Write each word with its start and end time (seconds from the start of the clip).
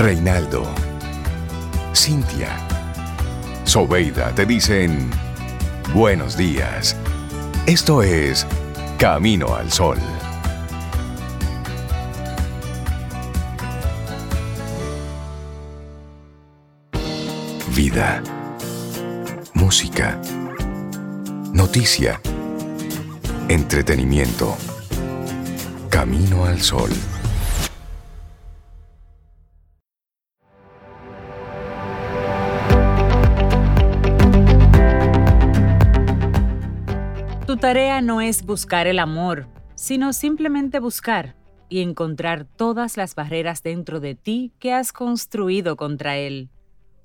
Reinaldo, 0.00 0.62
Cintia, 1.94 2.48
Sobeida 3.64 4.34
te 4.34 4.46
dicen 4.46 5.10
buenos 5.92 6.38
días. 6.38 6.96
Esto 7.66 8.02
es 8.02 8.46
Camino 8.96 9.54
al 9.54 9.70
Sol. 9.70 9.98
Vida. 17.76 18.22
Música. 19.52 20.18
Noticia. 21.52 22.22
Entretenimiento. 23.50 24.56
Camino 25.90 26.46
al 26.46 26.58
Sol. 26.62 26.88
Tarea 37.60 38.00
no 38.00 38.22
es 38.22 38.42
buscar 38.42 38.86
el 38.86 38.98
amor, 38.98 39.46
sino 39.74 40.14
simplemente 40.14 40.78
buscar 40.80 41.36
y 41.68 41.80
encontrar 41.80 42.46
todas 42.46 42.96
las 42.96 43.14
barreras 43.14 43.62
dentro 43.62 44.00
de 44.00 44.14
ti 44.14 44.52
que 44.58 44.72
has 44.72 44.92
construido 44.92 45.76
contra 45.76 46.16
él. 46.16 46.48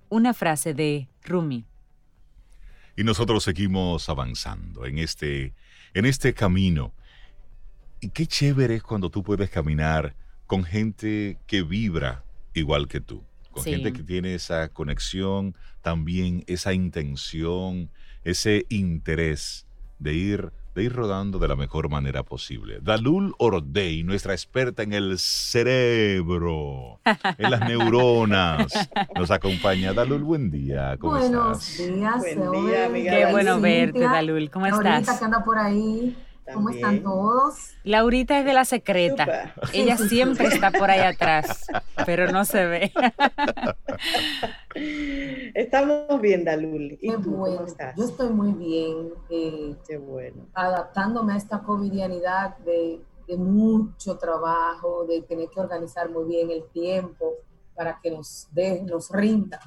Una 0.07 0.33
frase 0.33 0.73
de 0.73 1.09
Rumi. 1.23 1.65
Y 2.95 3.03
nosotros 3.03 3.43
seguimos 3.43 4.07
avanzando 4.07 4.85
en 4.85 4.97
este, 4.97 5.53
en 5.93 6.05
este 6.05 6.33
camino. 6.33 6.93
Y 7.99 8.09
qué 8.09 8.25
chévere 8.25 8.75
es 8.75 8.83
cuando 8.83 9.09
tú 9.09 9.23
puedes 9.23 9.49
caminar 9.49 10.15
con 10.47 10.63
gente 10.63 11.37
que 11.47 11.63
vibra 11.63 12.23
igual 12.53 12.87
que 12.87 13.01
tú, 13.01 13.25
con 13.51 13.63
Sí. 13.63 13.71
gente 13.71 13.91
que 13.91 14.03
tiene 14.03 14.35
esa 14.35 14.69
conexión, 14.69 15.53
también 15.81 16.45
esa 16.47 16.73
intención, 16.73 17.89
ese 18.23 18.65
interés 18.69 19.64
de 19.99 20.13
ir, 20.13 20.51
de 20.75 20.83
ir 20.83 20.93
rodando 20.93 21.39
de 21.39 21.47
la 21.47 21.55
mejor 21.55 21.89
manera 21.89 22.23
posible. 22.23 22.79
Dalul 22.81 23.33
Ordey, 23.37 24.03
nuestra 24.03 24.33
experta 24.33 24.83
en 24.83 24.93
el 24.93 25.17
cerebro, 25.17 26.99
en 27.37 27.51
las 27.51 27.61
neuronas, 27.61 28.67
nos 29.15 29.31
acompaña. 29.31 29.93
Dalul, 29.93 30.23
buen 30.23 30.51
día. 30.51 30.97
¿Cómo 30.99 31.17
Buenos 31.17 31.67
estás? 31.79 31.95
días, 31.95 32.17
Buen 32.17 32.33
Seobe. 32.39 32.61
día, 32.71 32.85
amiga 32.87 33.11
Qué 33.15 33.31
bueno 33.31 33.61
verte, 33.61 33.99
Dalul. 33.99 34.49
¿Cómo 34.49 34.65
estás? 34.67 35.17
que 35.19 35.25
anda 35.25 35.43
por 35.43 35.57
ahí. 35.57 36.15
¿Cómo 36.53 36.69
están 36.69 37.01
todos? 37.03 37.55
Laurita 37.83 38.39
es 38.39 38.45
de 38.45 38.53
la 38.53 38.65
secreta. 38.65 39.53
Ella 39.73 39.97
siempre 40.09 40.47
está 40.47 40.71
por 40.71 40.89
ahí 40.91 40.99
atrás, 41.01 41.65
pero 42.05 42.31
no 42.31 42.45
se 42.45 42.65
ve. 42.65 42.91
Estamos 45.53 46.21
bien, 46.21 46.43
Dalul. 46.45 46.93
¿Y 46.93 46.97
Qué 47.09 47.17
tú 47.17 47.31
bueno. 47.31 47.55
cómo 47.57 47.67
estás? 47.67 47.95
Yo 47.95 48.05
estoy 48.05 48.29
muy 48.29 48.51
bien, 48.53 49.09
eh, 49.29 49.75
Qué 49.87 49.97
bueno. 49.97 50.45
adaptándome 50.53 51.33
a 51.33 51.37
esta 51.37 51.59
covidianidad 51.63 52.57
de, 52.59 53.01
de 53.27 53.37
mucho 53.37 54.17
trabajo, 54.17 55.05
de 55.05 55.21
tener 55.21 55.49
que 55.49 55.59
organizar 55.59 56.09
muy 56.09 56.25
bien 56.25 56.51
el 56.51 56.63
tiempo 56.71 57.33
para 57.75 57.99
que 58.01 58.11
nos 58.11 58.47
dé, 58.51 58.81
nos 58.83 59.09
rinda 59.11 59.59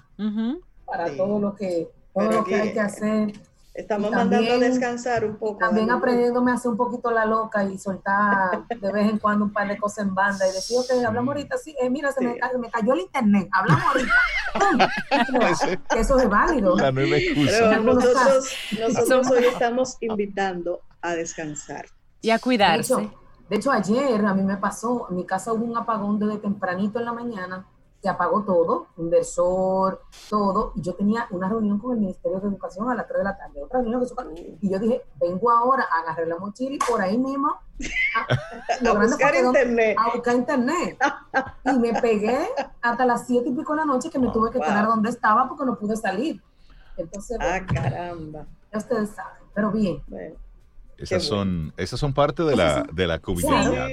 para 0.87 1.09
Sí. 1.09 1.17
todo 1.17 1.39
lo 1.39 1.55
que 1.55 1.91
todo 2.15 2.29
Pero 2.29 2.39
lo 2.41 2.45
que 2.45 2.55
hay 2.55 2.73
que 2.73 2.81
hacer. 2.81 3.33
Estamos 3.79 4.11
Y 4.11 4.15
mandando 4.15 4.45
a 4.45 4.49
también- 4.51 4.73
descansar 4.73 5.25
un 5.25 5.37
poco. 5.37 5.59
También 5.59 5.89
aprendiéndome 5.93 6.51
a 6.51 6.55
hacer 6.55 6.69
un 6.73 6.77
poquito 6.77 7.13
la 7.13 7.25
loca 7.25 7.63
y 7.63 7.79
soltar 7.79 8.67
de 8.69 8.93
vez 8.93 9.09
en 9.09 9.19
cuando 9.19 9.45
un 9.45 9.53
par 9.53 9.69
de 9.69 9.79
cosas 9.79 10.05
en 10.05 10.15
banda 10.17 10.49
y 10.49 10.53
decir, 10.53 10.77
ok, 10.81 11.05
hablamos 11.07 11.29
ahorita, 11.29 11.57
sí, 11.59 11.77
eh, 11.81 11.89
mira, 11.89 12.11
se 12.11 12.25
me, 12.25 12.33
Sí. 12.35 12.41
ca- 12.41 12.51
se 12.51 12.59
me 12.59 12.71
cayó 12.73 12.93
el 12.95 13.01
internet, 13.03 13.49
hablamos 13.53 13.85
ahorita. 13.85 14.13
Eso 15.97 16.19
es 16.19 16.29
válido. 16.29 16.77
La 16.77 16.91
nueva 16.91 17.17
excusa. 17.17 17.53
Pero 17.71 17.83
nosotros, 17.85 18.53
nosotros 18.81 19.31
hoy 19.31 19.45
estamos 19.45 19.97
invitando 20.01 20.81
a 21.01 21.15
descansar. 21.15 21.87
Y 22.21 22.31
a 22.31 22.35
De 22.35 22.41
cuidarse. 22.41 22.95
hecho, 22.95 23.15
de 23.49 23.57
hecho, 23.57 23.71
ayer 23.71 24.25
a 24.27 24.35
mí 24.35 24.43
me 24.43 24.57
pasó, 24.57 25.07
en 25.11 25.17
mi 25.17 25.25
casa 25.25 25.53
hubo 25.53 25.65
un 25.65 25.77
apagón 25.77 26.19
desde 26.19 26.39
tempranito 26.39 26.99
en 26.99 27.05
la 27.05 27.13
mañana, 27.13 27.65
se 28.09 28.13
apagó 28.13 28.43
todo, 28.43 28.87
inversor, 28.97 30.01
todo, 30.31 30.73
y 30.77 30.81
yo 30.81 30.95
tenía 30.95 31.27
una 31.31 31.47
reunión 31.47 31.79
con 31.79 31.93
el 31.93 31.99
Ministerio 32.01 32.41
de 32.41 32.49
Educación 32.49 32.91
a 32.91 32.95
las 32.95 33.07
3 33.07 33.19
de 33.19 33.25
la 33.25 33.37
tarde, 33.37 33.63
otra 33.63 33.81
reunión 33.83 34.03
y 34.63 34.71
yo 34.71 34.79
dije, 34.79 35.03
vengo 35.21 35.51
ahora, 35.51 35.87
agarré 35.93 36.25
la 36.25 36.39
mochila 36.39 36.77
y 36.77 36.79
por 36.79 37.03
ahí 37.03 37.19
mismo 37.19 37.49
a, 38.17 38.93
buscar 38.95 39.35
internet. 39.35 39.97
a 40.01 40.15
buscar 40.15 40.35
internet. 40.37 40.99
Y 41.65 41.79
me 41.79 42.01
pegué 42.01 42.49
hasta 42.81 43.05
las 43.05 43.27
siete 43.27 43.51
y 43.51 43.53
pico 43.53 43.75
de 43.75 43.81
la 43.81 43.85
noche 43.85 44.09
que 44.09 44.19
me 44.19 44.31
tuve 44.31 44.51
que 44.53 44.59
Wow. 44.59 44.67
quedar 44.67 44.87
donde 44.87 45.11
estaba 45.11 45.47
porque 45.47 45.67
no 45.67 45.79
pude 45.79 45.95
salir. 45.95 46.43
Entonces, 46.97 47.37
Ah, 47.43 47.61
caramba. 47.71 48.47
ya 48.73 48.79
ustedes 48.79 49.11
saben, 49.11 49.43
pero 49.55 49.71
bien. 49.71 50.03
Bueno, 50.07 50.35
Esas 50.99 51.23
Qué 51.23 51.29
son, 51.29 51.73
esas 51.77 52.01
son 52.01 52.13
parte 52.13 52.43
de 52.43 52.57
la, 52.57 52.83
de 52.93 53.07
la 53.07 53.19
Sí, 53.19 53.23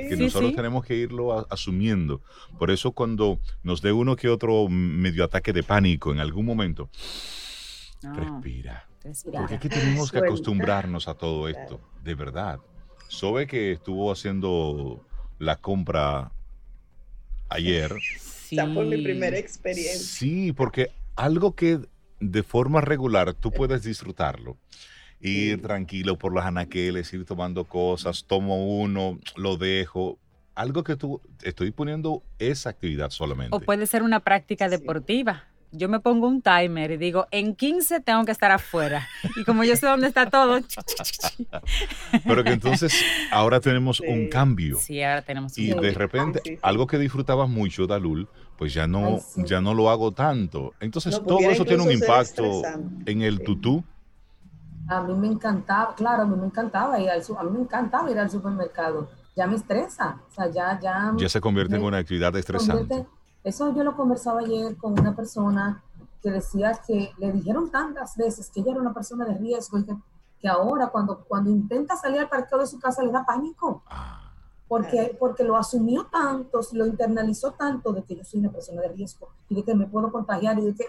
que 0.09 0.15
sí, 0.17 0.23
nosotros 0.23 0.49
sí. 0.49 0.55
tenemos 0.55 0.83
que 0.83 0.95
irlo 0.95 1.37
a- 1.37 1.45
asumiendo. 1.51 2.21
Por 2.57 2.71
eso 2.71 2.93
cuando 2.93 3.39
nos 3.61 3.81
dé 3.83 3.91
uno 3.91 4.15
que 4.15 4.27
otro 4.27 4.67
medio 4.69 5.23
ataque 5.23 5.53
de 5.53 5.61
pánico 5.61 6.11
en 6.11 6.19
algún 6.19 6.45
momento, 6.47 6.89
No, 8.01 8.13
respira. 8.15 8.87
respira. 9.03 9.39
Porque 9.39 9.53
es 9.55 9.59
que 9.61 9.69
tenemos 9.69 10.09
que 10.11 10.17
Suelta. 10.17 10.27
acostumbrarnos 10.27 11.07
a 11.07 11.13
todo 11.13 11.47
esto, 11.47 11.79
de 12.03 12.15
verdad. 12.15 12.59
Sobe 13.07 13.45
que 13.45 13.73
estuvo 13.73 14.11
haciendo 14.11 15.05
la 15.37 15.57
compra 15.57 16.31
ayer. 17.49 17.93
Sí. 18.01 18.55
esa 18.55 18.71
fue 18.73 18.85
mi 18.85 19.01
primera 19.03 19.37
experiencia. 19.37 19.99
Sí, 19.99 20.53
porque 20.53 20.91
algo 21.15 21.55
que 21.55 21.79
de 22.19 22.43
forma 22.43 22.81
regular 22.81 23.33
tú 23.33 23.51
puedes 23.51 23.83
disfrutarlo. 23.83 24.57
Ir 25.25 25.55
Sí. 25.57 25.61
tranquilo 25.61 26.17
por 26.17 26.33
los 26.33 26.43
anaqueles, 26.45 27.11
ir 27.13 27.25
tomando 27.25 27.65
cosas, 27.65 28.25
tomo 28.25 28.79
uno, 28.79 29.19
lo 29.35 29.57
dejo. 29.57 30.17
Algo 30.53 30.83
que 30.83 30.95
tú, 30.95 31.21
estoy 31.43 31.71
poniendo 31.71 32.23
esa 32.39 32.69
actividad 32.69 33.09
solamente. 33.09 33.55
O 33.55 33.59
puede 33.59 33.87
ser 33.87 34.03
una 34.03 34.19
práctica 34.21 34.69
Sí. 34.69 34.77
deportiva. 34.77 35.43
Yo 35.71 35.89
me 35.89 35.99
pongo 35.99 36.27
un 36.29 36.41
timer 36.41 36.91
y 36.91 36.97
digo, 36.97 37.27
en 37.31 37.53
15 37.53 37.99
tengo 37.99 38.23
que 38.23 38.31
estar 38.31 38.49
afuera. 38.51 39.05
Y 39.35 39.43
como 39.43 39.65
yo 39.65 39.75
sé 39.75 39.85
dónde 39.87 40.07
está 40.07 40.29
todo, 40.29 40.59
Pero 42.25 42.43
que 42.43 42.51
entonces 42.51 42.93
ahora 43.31 43.59
tenemos 43.59 43.99
un 43.99 44.23
Sí. 44.25 44.29
cambio. 44.29 44.77
sí, 44.79 45.01
ahora 45.01 45.21
tenemos 45.21 45.57
Y 45.57 45.73
un 45.73 45.81
de 45.81 45.91
repente, 45.93 46.41
Sí, 46.43 46.51
sí, 46.51 46.59
algo 46.61 46.87
que 46.87 46.97
disfrutabas 46.97 47.49
mucho, 47.49 47.87
Dalul, 47.87 48.27
pues 48.57 48.73
ya 48.73 48.87
no, 48.87 49.15
Ay, 49.15 49.19
sí. 49.35 49.41
ya 49.45 49.59
no 49.61 49.73
lo 49.73 49.89
hago 49.89 50.13
tanto. 50.13 50.73
Entonces, 50.79 51.13
No, 51.19 51.25
todo 51.25 51.39
eso 51.39 51.65
tiene 51.65 51.83
un 51.83 51.91
impacto 51.91 52.61
en 53.05 53.21
el 53.21 53.39
Sí. 53.39 53.43
tutú. 53.43 53.83
A 54.87 55.01
mí 55.01 55.13
me 55.15 55.27
encantaba, 55.27 55.95
claro, 55.95 56.23
a 56.23 56.25
mí 56.25 56.35
me 56.35 56.45
encantaba 56.45 56.99
ir 56.99 57.09
al, 57.09 57.21
a 57.37 57.43
mí 57.43 57.49
me 57.51 57.59
encantaba 57.61 58.09
ir 58.11 58.19
al 58.19 58.29
supermercado. 58.29 59.07
Ya 59.35 59.47
me 59.47 59.55
estresa, 59.55 60.21
o 60.29 60.31
sea, 60.33 60.47
ya, 60.49 60.79
ya. 60.79 61.13
Ya 61.17 61.27
se 61.29 61.41
convierte 61.41 61.75
en 61.75 61.81
me 61.81 61.87
una 61.87 61.97
actividad 61.97 62.35
estresante. 62.35 62.87
convierte- 62.87 63.09
Eso 63.43 63.73
yo 63.75 63.83
lo 63.83 63.95
conversaba 63.95 64.39
ayer 64.41 64.75
con 64.77 64.93
una 64.99 65.15
persona 65.15 65.83
que 66.21 66.31
decía 66.31 66.71
que 66.87 67.11
le 67.17 67.31
dijeron 67.31 67.69
tantas 67.69 68.15
veces 68.17 68.49
que 68.49 68.61
ella 68.61 68.71
era 68.71 68.81
una 68.81 68.93
persona 68.93 69.25
de 69.25 69.35
riesgo 69.35 69.77
y 69.77 69.85
que, 69.85 69.95
que 70.39 70.47
ahora 70.47 70.87
cuando, 70.87 71.19
cuando 71.25 71.49
intenta 71.51 71.95
salir 71.95 72.19
al 72.21 72.29
parqueo 72.29 72.59
de 72.59 72.65
su 72.67 72.79
casa 72.79 73.03
le 73.03 73.11
da 73.11 73.23
pánico. 73.25 73.83
Ah, 73.87 74.21
porque, 74.67 75.15
porque 75.19 75.43
lo 75.43 75.55
asumió 75.57 76.05
tanto, 76.07 76.59
lo 76.73 76.87
internalizó 76.87 77.51
tanto 77.51 77.93
de 77.93 78.03
que 78.03 78.15
yo 78.15 78.23
soy 78.23 78.39
una 78.39 78.49
persona 78.51 78.81
de 78.81 78.87
riesgo 78.89 79.29
y 79.47 79.53
de 79.55 79.63
que 79.63 79.75
me 79.75 79.85
puedo 79.85 80.11
contagiar 80.11 80.57
y 80.57 80.65
de 80.65 80.73
que, 80.73 80.85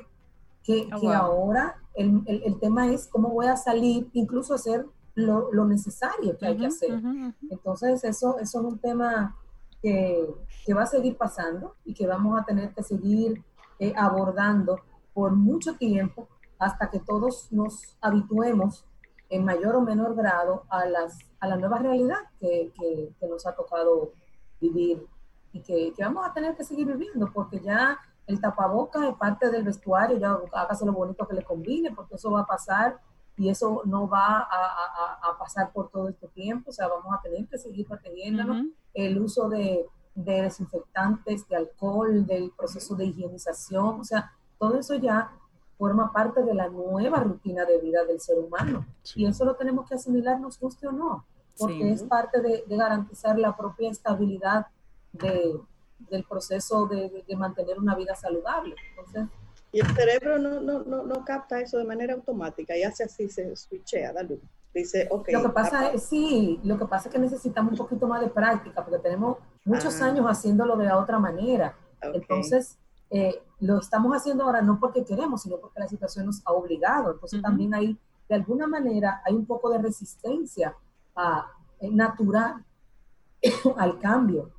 que, 0.63 0.89
Oh, 0.95 0.99
que 1.01 1.07
wow. 1.09 1.15
ahora 1.15 1.77
el, 1.97 2.23
el, 2.27 2.43
el 2.45 2.59
tema 2.61 2.89
es 2.93 3.07
cómo 3.09 3.31
voy 3.31 3.47
a 3.47 3.57
salir, 3.57 4.09
incluso 4.13 4.55
hacer 4.55 4.87
lo, 5.15 5.51
lo 5.53 5.65
necesario 5.65 6.37
que 6.39 6.47
hay 6.47 6.57
que 6.57 6.67
hacer. 6.67 6.91
Entonces, 7.51 8.05
eso, 8.05 8.39
eso 8.39 8.59
es 8.61 8.65
un 8.67 8.79
tema 8.79 9.37
que, 9.83 10.27
que 10.65 10.75
va 10.75 10.83
a 10.83 10.87
seguir 10.87 11.17
pasando 11.17 11.75
y 11.85 11.95
que 11.95 12.07
vamos 12.07 12.39
a 12.41 12.45
tener 12.45 12.73
que 12.75 12.83
seguir 12.83 13.43
eh, 13.79 13.93
abordando 13.97 14.81
por 15.15 15.33
mucho 15.33 15.77
tiempo 15.77 16.29
hasta 16.59 16.91
que 16.91 17.01
todos 17.01 17.51
nos 17.53 17.97
habituemos 18.01 18.85
en 19.29 19.45
mayor 19.45 19.77
o 19.77 19.81
menor 19.81 20.15
grado 20.15 20.65
a, 20.71 20.87
las, 20.87 21.19
a 21.41 21.49
la 21.49 21.57
nueva 21.57 21.79
realidad 21.79 22.19
que, 22.41 22.73
que- 22.79 23.11
que 23.19 23.27
nos 23.27 23.47
ha 23.47 23.55
tocado 23.55 24.13
vivir 24.61 25.05
y 25.53 25.61
que, 25.61 25.93
que 25.95 26.03
vamos 26.05 26.27
a 26.27 26.33
tener 26.33 26.55
que 26.57 26.65
seguir 26.65 26.87
viviendo 26.87 27.31
porque 27.33 27.61
ya 27.61 27.99
el 28.27 28.41
tapabocas 28.41 29.05
es 29.05 29.15
parte 29.15 29.51
del 29.51 29.63
vestuario, 29.65 30.19
ya 30.19 30.37
hágase 30.53 30.85
lo 30.85 30.93
bonito 30.93 31.27
que 31.27 31.35
le 31.35 31.45
combine 31.45 31.93
porque 31.93 32.17
eso 32.17 32.31
va 32.31 32.41
a 32.41 32.47
pasar 32.47 32.99
y 33.37 33.49
eso 33.51 33.83
no 33.85 34.09
va 34.09 34.39
a, 34.39 34.45
a- 34.51 35.31
a- 35.31 35.39
pasar 35.39 35.71
por 35.73 35.91
todo 35.91 36.09
este 36.09 36.27
tiempo, 36.29 36.71
o 36.71 36.73
sea, 36.73 36.89
vamos 36.89 37.13
a 37.15 37.21
tener 37.23 37.47
que 37.47 37.59
seguir 37.59 37.87
protegiéndonos 37.87 38.57
Ujú. 38.63 38.71
el 38.95 39.21
uso 39.21 39.49
de, 39.49 39.87
de 40.15 40.43
desinfectantes, 40.43 41.47
de 41.49 41.57
alcohol, 41.57 42.27
del 42.27 42.51
proceso 42.57 42.95
de 42.97 43.05
higienización, 43.07 44.01
o 44.01 44.05
sea, 44.05 44.33
todo 44.59 44.79
eso 44.79 44.95
ya 44.95 45.31
forma 45.79 46.11
parte 46.13 46.43
de 46.43 46.55
la 46.55 46.69
nueva 46.69 47.19
rutina 47.21 47.65
de 47.67 47.79
vida 47.79 48.05
del 48.05 48.19
ser 48.21 48.39
humano. 48.39 48.87
sí. 49.03 49.21
Y 49.23 49.27
eso 49.27 49.45
lo 49.45 49.55
tenemos 49.57 49.87
que 49.87 49.97
asimilar, 49.97 50.41
nos 50.41 50.59
guste 50.59 50.87
o 50.89 50.93
no, 50.93 51.25
porque 51.59 51.75
Sí. 51.75 51.89
es 51.91 52.03
parte 52.03 52.41
de, 52.41 52.65
de 52.67 52.77
garantizar 52.77 53.39
la 53.39 53.55
propia 53.55 53.91
estabilidad 53.91 54.67
de, 55.13 55.61
del 55.99 56.25
proceso 56.25 56.87
de, 56.87 57.25
de- 57.27 57.37
mantener 57.37 57.79
una 57.79 57.95
vida 57.95 58.15
saludable. 58.15 58.75
Entonces, 58.91 59.27
Y 59.73 59.81
el 59.81 59.87
cerebro 59.95 60.39
no, 60.39 60.61
no, 60.61 60.81
no, 60.85 61.03
no 61.03 61.25
capta 61.25 61.61
eso 61.61 61.79
de 61.79 61.85
manera 61.85 62.15
automática 62.15 62.77
y 62.77 62.83
hace 62.83 63.05
así, 63.05 63.29
se 63.29 63.55
switchea, 63.57 64.13
da 64.13 64.23
luz. 64.23 64.39
Dice, 64.75 65.09
ok. 65.11 65.29
lo 65.33 65.43
que 65.43 65.49
pasa 65.49 65.81
apa- 65.81 65.89
es, 65.95 66.03
sí, 66.05 66.61
lo 66.63 66.79
que 66.79 66.85
pasa 66.87 67.09
es 67.09 67.15
que 67.15 67.19
necesitamos 67.19 67.73
un 67.73 67.79
poquito 67.79 68.07
más 68.07 68.21
de 68.21 68.29
práctica, 68.29 68.85
porque 68.85 68.99
tenemos 69.01 69.39
muchos 69.65 70.01
Ah. 70.01 70.07
años 70.07 70.27
haciéndolo 70.27 70.77
de 70.77 70.85
la 70.85 70.99
otra 70.99 71.19
manera. 71.19 71.75
ok. 72.07 72.15
Entonces, 72.15 72.79
eh, 73.11 73.41
lo 73.61 73.79
estamos 73.79 74.13
haciendo 74.15 74.45
ahora 74.45 74.61
no 74.61 74.79
porque 74.79 75.05
queremos, 75.05 75.43
sino 75.43 75.57
porque 75.59 75.81
la 75.81 75.89
situación 75.89 76.27
nos 76.27 76.43
ha 76.47 76.53
obligado. 76.53 77.13
Entonces, 77.13 77.39
Ujú. 77.39 77.49
también 77.49 77.73
hay, 77.75 77.99
de 78.29 78.35
alguna 78.35 78.67
manera, 78.67 79.23
hay 79.25 79.35
un 79.35 79.47
poco 79.47 79.71
de 79.71 79.79
resistencia 79.79 80.75
a, 81.15 81.51
eh, 81.81 81.91
natural 81.91 82.63
al 83.77 83.99
cambio. 83.99 84.51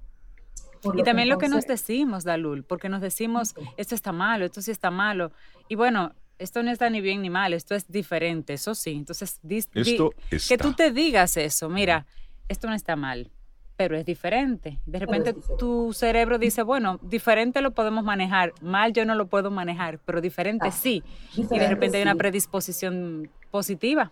Y 0.83 0.91
que 0.97 1.03
también 1.03 1.29
lo 1.29 1.37
que 1.37 1.49
nos 1.49 1.65
decimos, 1.65 2.23
Dalul, 2.23 2.63
porque 2.63 2.89
nos 2.89 3.01
decimos, 3.01 3.49
Sí. 3.49 3.61
esto 3.77 3.95
está 3.95 4.11
malo, 4.11 4.45
esto 4.45 4.61
sí 4.61 4.71
está 4.71 4.91
malo. 4.91 5.31
Y 5.67 5.75
bueno, 5.75 6.13
esto 6.39 6.61
no 6.63 6.71
está 6.71 6.89
ni 6.89 7.01
bien 7.01 7.21
ni 7.21 7.29
mal, 7.29 7.53
esto 7.53 7.73
es 7.75 7.87
diferente, 7.91 8.53
eso 8.53 8.75
sí. 8.75 8.91
Entonces, 8.91 9.39
dis- 9.43 9.69
Esto 9.73 10.11
que 10.47 10.57
tú 10.57 10.73
te 10.73 10.91
digas 10.91 11.35
eso, 11.37 11.67
mira, 11.69 12.05
esto 12.47 12.67
no 12.67 12.75
está 12.75 12.95
mal, 12.95 13.31
pero 13.75 13.97
es 13.97 14.05
diferente. 14.05 14.79
De 14.85 14.99
repente 14.99 15.33
diferente. 15.33 15.57
tu 15.59 15.93
cerebro 15.93 16.37
dice, 16.37 16.61
bueno, 16.63 16.99
diferente 17.01 17.61
lo 17.61 17.71
podemos 17.71 18.03
manejar, 18.03 18.53
mal 18.61 18.93
yo 18.93 19.03
no 19.05 19.15
lo 19.15 19.27
puedo 19.27 19.49
manejar, 19.51 19.99
pero 20.05 20.21
diferente 20.21 20.67
Ah, 20.67 20.71
sí. 20.71 21.03
Y 21.35 21.43
de 21.45 21.67
repente 21.67 21.97
hay 21.97 22.03
una 22.03 22.15
predisposición 22.15 23.29
positiva 23.51 24.11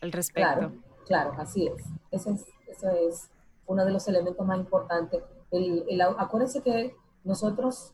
al 0.00 0.12
respecto. 0.12 0.50
Claro, 0.50 0.72
claro, 1.06 1.32
así 1.38 1.66
es. 1.68 1.82
Ese 2.10 2.32
es, 2.32 2.44
ese 2.68 3.08
es 3.08 3.30
uno 3.66 3.84
de 3.84 3.92
los 3.92 4.06
elementos 4.08 4.44
más 4.46 4.58
importantes. 4.58 5.22
El, 5.52 5.84
el 5.88 6.00
acuérdense 6.00 6.62
que 6.62 6.96
nosotros 7.24 7.92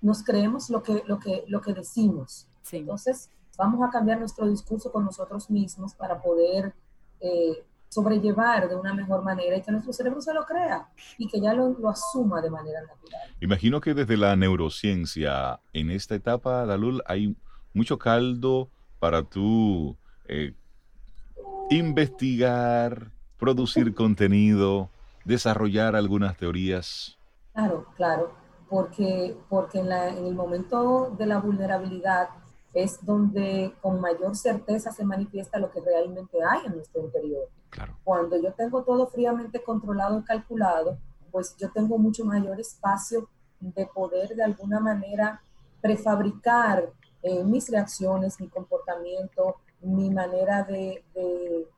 nos 0.00 0.22
creemos 0.22 0.68
lo 0.70 0.82
que, 0.82 1.02
lo 1.06 1.18
que, 1.18 1.44
lo 1.46 1.60
que 1.60 1.72
decimos. 1.72 2.48
Sí. 2.62 2.78
Entonces, 2.78 3.30
vamos 3.56 3.86
a 3.86 3.90
cambiar 3.90 4.18
nuestro 4.18 4.48
discurso 4.48 4.90
con 4.90 5.04
nosotros 5.04 5.50
mismos 5.50 5.94
para 5.94 6.20
poder 6.20 6.74
eh, 7.20 7.64
sobrellevar 7.88 8.68
de 8.68 8.74
una 8.74 8.92
mejor 8.92 9.22
manera 9.22 9.56
y 9.56 9.62
que 9.62 9.70
nuestro 9.70 9.92
cerebro 9.92 10.20
se 10.20 10.34
lo 10.34 10.44
crea 10.44 10.88
y 11.16 11.28
que 11.28 11.40
ya 11.40 11.54
lo, 11.54 11.68
lo 11.78 11.88
asuma 11.88 12.42
de 12.42 12.50
manera 12.50 12.80
natural. 12.82 13.34
Imagino 13.40 13.80
que 13.80 13.94
desde 13.94 14.16
la 14.16 14.34
neurociencia, 14.34 15.60
en 15.72 15.90
esta 15.90 16.16
etapa, 16.16 16.66
Dalul, 16.66 17.02
hay 17.06 17.36
mucho 17.72 17.98
caldo 17.98 18.68
para 18.98 19.22
tú 19.22 19.96
eh, 20.26 20.54
investigar, 21.70 23.12
producir 23.38 23.94
contenido, 23.94 24.90
desarrollar 25.24 25.96
algunas 25.96 26.36
teorías. 26.36 27.18
Claro, 27.52 27.86
claro, 27.96 28.32
porque, 28.68 29.36
porque 29.48 29.78
en, 29.78 29.88
la- 29.88 30.08
en 30.08 30.26
el 30.26 30.34
momento 30.34 31.14
de 31.18 31.26
la 31.26 31.38
vulnerabilidad 31.38 32.28
es 32.72 33.04
donde 33.06 33.72
con 33.80 34.00
mayor 34.00 34.34
certeza 34.36 34.90
se 34.90 35.04
manifiesta 35.04 35.58
lo 35.58 35.70
que 35.70 35.80
realmente 35.80 36.38
hay 36.42 36.66
en 36.66 36.74
nuestro 36.76 37.02
interior. 37.02 37.48
Claro. 37.70 37.96
Cuando 38.02 38.36
yo 38.36 38.52
tengo 38.52 38.82
todo 38.82 39.06
fríamente 39.06 39.62
controlado 39.62 40.18
y 40.18 40.24
calculado, 40.24 40.98
pues 41.30 41.56
yo 41.56 41.70
tengo 41.70 41.98
mucho 41.98 42.24
mayor 42.24 42.58
espacio 42.60 43.28
de 43.60 43.86
poder 43.86 44.34
de 44.34 44.42
alguna 44.42 44.80
manera 44.80 45.40
prefabricar 45.80 46.90
eh, 47.22 47.44
mis 47.44 47.70
reacciones, 47.70 48.40
mi 48.40 48.48
comportamiento, 48.48 49.56
mi 49.80 50.10
manera 50.10 50.62
de, 50.64 51.04
de- 51.14 51.68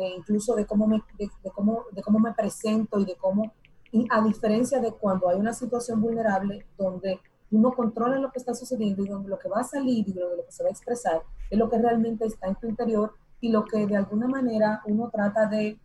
de 0.00 0.08
incluso 0.16 0.54
de 0.54 0.66
cómo, 0.66 0.86
me, 0.86 1.02
de, 1.18 1.30
de 1.42 1.50
cómo, 1.50 1.84
de 1.92 2.02
cómo 2.02 2.18
me 2.18 2.32
presento 2.32 2.98
y 2.98 3.04
de 3.04 3.16
cómo, 3.16 3.52
y 3.92 4.06
a 4.10 4.20
diferencia 4.22 4.80
de 4.80 4.92
cuando 4.92 5.28
hay 5.28 5.38
una 5.38 5.52
situación 5.52 6.00
vulnerable 6.00 6.66
donde 6.78 7.20
uno 7.50 7.72
controla 7.72 8.18
lo 8.18 8.30
que 8.30 8.38
está 8.38 8.54
sucediendo 8.54 9.04
y 9.04 9.08
donde 9.08 9.28
lo 9.28 9.38
que 9.38 9.48
va 9.48 9.60
a 9.60 9.64
salir 9.64 10.08
y 10.08 10.12
donde 10.12 10.36
lo 10.36 10.44
que 10.44 10.52
se 10.52 10.62
va 10.62 10.68
a 10.68 10.72
expresar 10.72 11.22
es 11.50 11.58
lo 11.58 11.68
que 11.68 11.78
realmente 11.78 12.24
está 12.24 12.46
en 12.46 12.54
tu 12.54 12.68
interior 12.68 13.14
y 13.40 13.50
lo 13.50 13.64
que 13.64 13.86
de 13.86 13.96
alguna 13.96 14.28
manera 14.28 14.82
uno 14.86 15.10
trata 15.10 15.46
de 15.46 15.78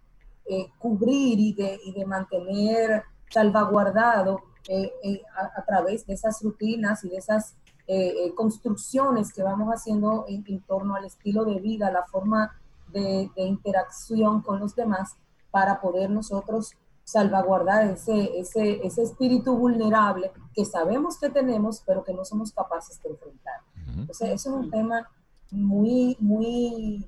eh, 0.45 0.67
cubrir 0.77 1.39
y 1.39 1.53
de, 1.53 1.79
y 1.83 1.93
de 1.93 2.05
mantener 2.05 3.03
salvaguardado 3.31 4.41
eh, 4.67 4.91
eh, 5.03 5.21
a, 5.35 5.59
a 5.59 5.65
través 5.65 6.05
de 6.05 6.13
esas 6.13 6.41
rutinas 6.43 7.03
y 7.03 7.09
de 7.09 7.17
esas 7.17 7.55
eh, 7.87 8.25
eh, 8.25 8.33
construcciones 8.33 9.31
que 9.31 9.43
vamos 9.43 9.69
haciendo 9.69 10.25
en, 10.27 10.43
en 10.47 10.59
torno 10.61 10.95
al 10.95 11.05
estilo 11.05 11.45
de 11.45 11.59
vida, 11.59 11.91
la 11.91 12.03
forma 12.03 12.59
de, 12.95 13.29
de 13.35 13.43
interacción 13.43 14.41
con 14.41 14.59
los 14.59 14.75
demás 14.75 15.15
para 15.51 15.79
poder 15.79 16.09
nosotros 16.09 16.73
salvaguardar 17.03 17.85
ese, 17.85 18.39
ese, 18.39 18.85
ese 18.85 19.03
espíritu 19.03 19.55
vulnerable 19.55 20.31
que 20.53 20.65
sabemos 20.65 21.19
que 21.19 21.29
tenemos, 21.29 21.83
pero 21.85 22.03
que 22.03 22.13
no 22.13 22.25
somos 22.25 22.51
capaces 22.51 23.01
de 23.03 23.09
enfrentar. 23.09 23.61
Entonces, 23.95 24.29
eso 24.29 24.49
es 24.49 24.65
un 24.65 24.71
tema 24.71 25.07
muy, 25.51 26.17
muy, 26.19 27.07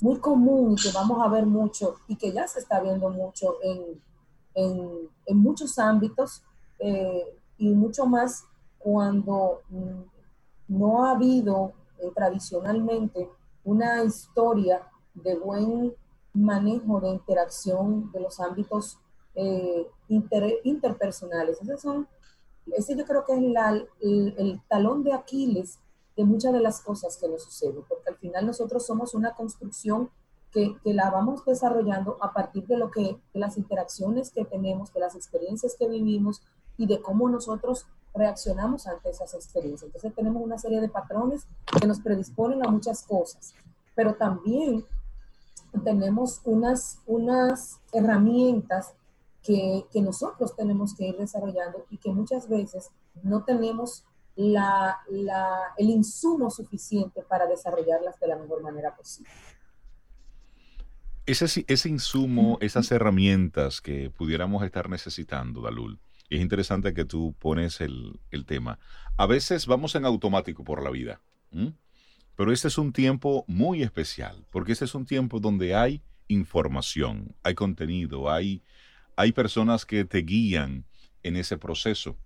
muy 0.00 0.18
común 0.18 0.72
y 0.72 0.82
que 0.82 0.92
vamos 0.92 1.20
a 1.20 1.28
ver 1.28 1.44
mucho 1.44 1.96
y 2.06 2.16
que 2.16 2.32
ya 2.32 2.46
se 2.46 2.60
está 2.60 2.80
viendo 2.80 3.10
mucho 3.10 3.56
en, 3.62 4.00
en, 4.54 5.08
en 5.26 5.36
muchos 5.36 5.78
ámbitos 5.78 6.42
eh, 6.78 7.24
y 7.58 7.68
mucho 7.74 8.06
más 8.06 8.44
cuando 8.78 9.60
mm, 9.68 10.02
no 10.68 11.04
ha 11.04 11.12
habido 11.12 11.72
eh, 11.98 12.10
tradicionalmente 12.14 13.28
una 13.64 14.02
historia 14.04 14.88
de 15.14 15.36
buen 15.36 15.94
manejo 16.32 17.00
de 17.00 17.10
interacción 17.10 18.10
de 18.12 18.20
los 18.20 18.40
ámbitos 18.40 18.98
eh, 19.34 19.86
inter- 20.08 20.60
interpersonales. 20.64 21.60
Esos 21.60 21.80
son, 21.80 22.08
ese 22.66 22.96
yo 22.96 23.04
creo 23.04 23.24
que 23.24 23.32
es 23.32 23.38
el, 24.00 24.34
el 24.38 24.60
talón 24.68 25.02
de 25.02 25.12
Aquiles 25.12 25.78
de 26.16 26.24
muchas 26.24 26.52
de 26.52 26.60
las 26.60 26.80
cosas 26.80 27.16
que 27.16 27.28
nos 27.28 27.44
suceden, 27.44 27.82
porque 27.88 28.10
al 28.10 28.16
final 28.16 28.46
nosotros 28.46 28.84
somos 28.86 29.14
una 29.14 29.34
construcción 29.34 30.10
que, 30.52 30.76
que 30.82 30.92
la 30.92 31.10
vamos 31.10 31.44
desarrollando 31.44 32.16
a 32.20 32.32
partir 32.32 32.66
de 32.66 32.76
lo 32.76 32.90
que, 32.90 33.02
de 33.32 33.40
las 33.40 33.56
interacciones 33.56 34.30
que 34.30 34.44
tenemos, 34.44 34.92
de 34.92 35.00
las 35.00 35.14
experiencias 35.14 35.76
que 35.78 35.88
vivimos 35.88 36.42
y 36.76 36.86
de 36.86 37.00
cómo 37.00 37.28
nosotros 37.28 37.86
reaccionamos 38.14 38.86
ante 38.86 39.10
esas 39.10 39.34
experiencias. 39.34 39.84
Entonces 39.84 40.14
tenemos 40.14 40.42
una 40.42 40.58
serie 40.58 40.80
de 40.80 40.88
patrones 40.88 41.46
que 41.80 41.86
nos 41.86 42.00
predisponen 42.00 42.64
a 42.66 42.70
muchas 42.70 43.02
cosas, 43.04 43.54
pero 43.94 44.14
también 44.14 44.84
tenemos 45.84 46.40
unas, 46.44 46.98
unas 47.06 47.80
herramientas 47.92 48.94
que, 49.42 49.84
que 49.92 50.02
nosotros 50.02 50.54
tenemos 50.56 50.94
que 50.94 51.08
ir 51.08 51.16
desarrollando 51.16 51.86
y 51.90 51.98
que 51.98 52.10
muchas 52.10 52.48
veces 52.48 52.90
no 53.22 53.44
tenemos 53.44 54.04
la, 54.36 54.98
la, 55.08 55.74
el 55.76 55.90
insumo 55.90 56.50
suficiente 56.50 57.22
para 57.22 57.46
desarrollarlas 57.46 58.18
de 58.18 58.28
la 58.28 58.36
mejor 58.36 58.62
manera 58.62 58.94
posible. 58.94 59.30
Ese, 61.26 61.64
ese 61.68 61.88
insumo, 61.88 62.58
esas 62.60 62.90
herramientas 62.90 63.80
que 63.80 64.10
pudiéramos 64.10 64.64
estar 64.64 64.88
necesitando, 64.88 65.60
Dalul, 65.60 66.00
es 66.36 66.40
interesante 66.40 66.94
que 66.94 67.04
tú 67.04 67.34
pones 67.38 67.80
el, 67.80 68.20
el 68.30 68.44
tema. 68.46 68.78
A 69.16 69.26
veces 69.26 69.66
vamos 69.66 69.94
en 69.94 70.04
automático 70.04 70.64
por 70.64 70.82
la 70.82 70.90
vida, 70.90 71.20
¿m? 71.50 71.74
pero 72.36 72.52
este 72.52 72.68
es 72.68 72.78
un 72.78 72.92
tiempo 72.92 73.44
muy 73.48 73.82
especial, 73.82 74.46
porque 74.50 74.72
este 74.72 74.86
es 74.86 74.94
un 74.94 75.04
tiempo 75.04 75.40
donde 75.40 75.74
hay 75.74 76.02
información, 76.28 77.34
hay 77.42 77.54
contenido, 77.54 78.30
hay, 78.30 78.62
hay 79.16 79.32
personas 79.32 79.84
que 79.84 80.04
te 80.04 80.18
guían 80.18 80.86
en 81.22 81.36
ese 81.36 81.58
proceso. 81.58 82.16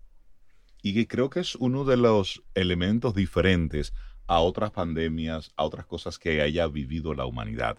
Y 0.82 0.92
que 0.94 1.08
creo 1.08 1.30
que 1.30 1.40
es 1.40 1.54
uno 1.54 1.84
de 1.84 1.96
los 1.96 2.42
elementos 2.54 3.14
diferentes 3.14 3.94
a 4.26 4.40
otras 4.40 4.70
pandemias, 4.70 5.50
a 5.56 5.64
otras 5.64 5.86
cosas 5.86 6.18
que 6.18 6.42
haya 6.42 6.66
vivido 6.66 7.14
la 7.14 7.26
humanidad. 7.26 7.78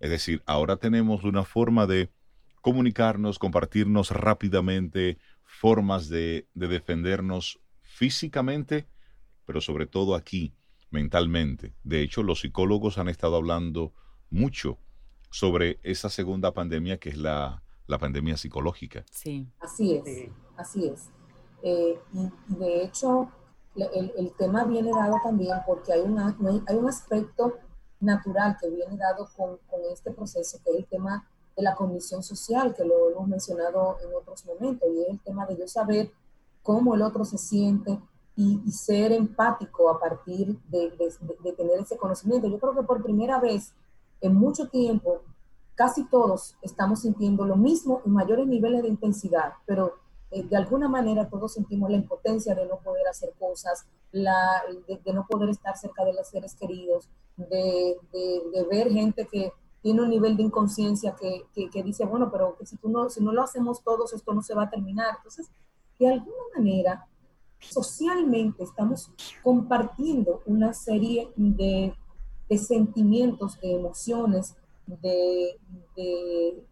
Es 0.00 0.10
decir, 0.10 0.42
ahora 0.46 0.76
tenemos 0.76 1.24
una 1.24 1.44
forma 1.44 1.86
de 1.86 2.10
comunicarnos, 2.60 3.38
compartirnos 3.38 4.10
rápidamente, 4.10 5.18
formas 5.60 6.08
de, 6.08 6.48
de 6.54 6.68
defendernos 6.68 7.60
físicamente, 7.82 8.86
pero 9.46 9.60
sobre 9.60 9.86
todo 9.86 10.14
aquí, 10.14 10.54
mentalmente. 10.90 11.74
De 11.82 12.02
hecho, 12.02 12.22
los 12.22 12.40
psicólogos 12.40 12.98
han 12.98 13.08
estado 13.08 13.36
hablando 13.36 13.92
mucho 14.30 14.78
sobre 15.30 15.78
esa 15.82 16.08
segunda 16.08 16.52
pandemia 16.52 16.98
que 16.98 17.08
es 17.10 17.16
la, 17.16 17.62
la 17.86 17.98
pandemia 17.98 18.36
psicológica. 18.36 19.04
Sí. 19.10 19.48
Así 19.60 19.94
es, 19.94 20.04
Sí. 20.04 20.32
así 20.56 20.86
es. 20.86 21.10
Eh, 21.62 21.98
y, 22.12 22.54
de 22.54 22.84
hecho, 22.84 23.30
el, 23.76 24.12
el 24.16 24.32
tema 24.36 24.64
viene 24.64 24.90
dado 24.90 25.16
también 25.24 25.56
porque 25.66 25.92
hay, 25.92 26.00
una, 26.00 26.36
hay 26.68 26.76
un 26.76 26.88
aspecto 26.88 27.54
natural 28.00 28.56
que 28.60 28.68
viene 28.70 28.96
dado 28.96 29.28
con, 29.36 29.58
con 29.68 29.80
este 29.92 30.10
proceso, 30.12 30.58
que 30.64 30.70
es 30.70 30.76
el 30.78 30.86
tema 30.86 31.26
de 31.56 31.62
la 31.62 31.74
condición 31.74 32.22
social, 32.22 32.74
que 32.74 32.84
lo 32.84 33.10
hemos 33.10 33.28
mencionado 33.28 33.96
en 34.04 34.14
otros 34.14 34.44
momentos, 34.46 34.88
y 34.92 35.02
es 35.02 35.08
el 35.08 35.20
tema 35.20 35.46
de 35.46 35.56
yo 35.56 35.68
saber 35.68 36.10
cómo 36.62 36.94
el 36.94 37.02
otro 37.02 37.24
se 37.24 37.38
siente 37.38 37.98
y, 38.36 38.60
y 38.66 38.72
ser 38.72 39.12
empático 39.12 39.88
a 39.90 40.00
partir 40.00 40.58
de, 40.68 40.90
de- 40.90 41.12
de- 41.20 41.36
de 41.42 41.52
tener 41.52 41.78
ese 41.80 41.96
conocimiento. 41.96 42.48
Yo 42.48 42.58
creo 42.58 42.74
que 42.74 42.82
por 42.82 43.02
primera 43.02 43.38
vez 43.38 43.72
en 44.20 44.34
mucho 44.34 44.68
tiempo, 44.68 45.20
casi 45.74 46.04
todos 46.04 46.56
estamos 46.62 47.00
sintiendo 47.02 47.44
lo 47.44 47.56
mismo 47.56 48.00
en 48.06 48.12
mayores 48.12 48.46
niveles 48.46 48.82
de 48.82 48.88
intensidad, 48.88 49.52
pero 49.66 49.94
eh, 50.30 50.42
de 50.42 50.56
alguna 50.56 50.88
manera 50.88 51.28
todos 51.28 51.52
sentimos 51.52 51.90
la 51.90 51.96
impotencia 51.96 52.54
de 52.54 52.66
no 52.66 52.78
poder 52.78 53.06
hacer 53.06 53.32
cosas, 53.38 53.84
la, 54.10 54.62
de, 54.88 55.12
no 55.12 55.26
poder 55.28 55.50
estar 55.50 55.76
cerca 55.76 56.04
de 56.04 56.14
los 56.14 56.26
seres 56.28 56.54
queridos, 56.54 57.08
de, 57.36 57.96
de, 58.12 58.64
ver 58.70 58.90
gente 58.90 59.26
que 59.26 59.52
tiene 59.84 60.00
un 60.00 60.08
nivel 60.08 60.34
de 60.34 60.44
inconsciencia 60.44 61.14
que, 61.14 61.44
que, 61.70 61.82
dice, 61.82 62.06
bueno, 62.06 62.30
pero 62.32 62.56
que 62.56 62.64
si, 62.64 62.76
tú 62.78 62.88
no, 62.88 63.10
si 63.10 63.22
no 63.22 63.32
lo 63.32 63.42
hacemos 63.42 63.84
todos, 63.84 64.14
esto 64.14 64.32
no 64.32 64.40
se 64.40 64.54
va 64.54 64.62
a 64.62 64.70
terminar. 64.70 65.16
Entonces, 65.18 65.50
de 65.98 66.08
alguna 66.08 66.42
manera, 66.56 67.06
socialmente 67.60 68.64
estamos 68.64 69.12
compartiendo 69.42 70.40
una 70.46 70.72
serie 70.72 71.30
de, 71.36 71.94
de 72.48 72.58
sentimientos, 72.58 73.60
de 73.60 73.74
emociones, 73.74 74.56
de, 74.86 75.60
de 75.94 76.64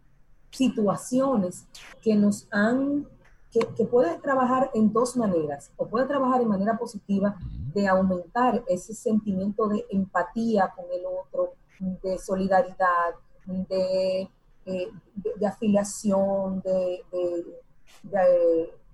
situaciones 0.50 1.66
que 2.00 2.16
nos 2.16 2.49
han 2.50 3.07
que, 3.52 3.85
puede 3.85 4.19
trabajar 4.21 4.71
en 4.73 4.92
dos 4.92 5.16
maneras, 5.16 5.71
o 5.76 5.87
puede 5.87 6.07
trabajar 6.07 6.40
de 6.40 6.47
manera 6.47 6.78
positiva 6.78 7.37
de 7.75 7.87
aumentar 7.87 8.64
ese 8.66 8.95
sentimiento 8.95 9.69
de 9.69 9.85
empatía 9.90 10.73
con 10.75 10.87
el 10.90 11.04
otro, 11.04 11.52
de 12.03 12.19
solidaridad, 12.19 13.15
de, 13.47 14.29
eh, 14.67 14.89
de, 15.15 15.47
afiliación, 15.47 16.61
de, 16.62 17.05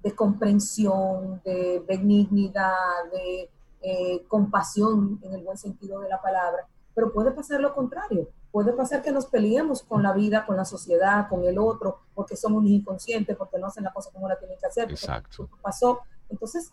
de, 0.02 0.14
comprensión, 0.14 1.40
de 1.44 1.82
benignidad, 1.86 2.72
de 3.12 3.50
eh, 3.82 4.24
compasión 4.26 5.20
en 5.22 5.34
el 5.34 5.42
buen 5.42 5.58
sentido 5.58 6.00
de 6.00 6.08
la 6.08 6.20
palabra, 6.20 6.66
pero 6.94 7.12
puede 7.12 7.30
pasar 7.30 7.60
lo 7.60 7.74
contrario, 7.74 8.28
Puede 8.50 8.72
pasar 8.72 9.02
que 9.02 9.12
nos 9.12 9.26
peleemos 9.26 9.82
con 9.82 10.02
la 10.02 10.12
vida, 10.12 10.46
con 10.46 10.56
la 10.56 10.64
sociedad, 10.64 11.28
con 11.28 11.44
el 11.44 11.58
otro, 11.58 12.00
porque 12.14 12.34
somos 12.34 12.64
inconscientes, 12.64 13.36
porque 13.36 13.58
no 13.58 13.66
hacen 13.66 13.84
la 13.84 13.92
cosa 13.92 14.10
como 14.10 14.26
la 14.26 14.38
tienen 14.38 14.56
que 14.58 14.66
hacer. 14.66 14.90
Exacto. 14.90 15.50
Pasó. 15.60 16.00
Entonces, 16.30 16.72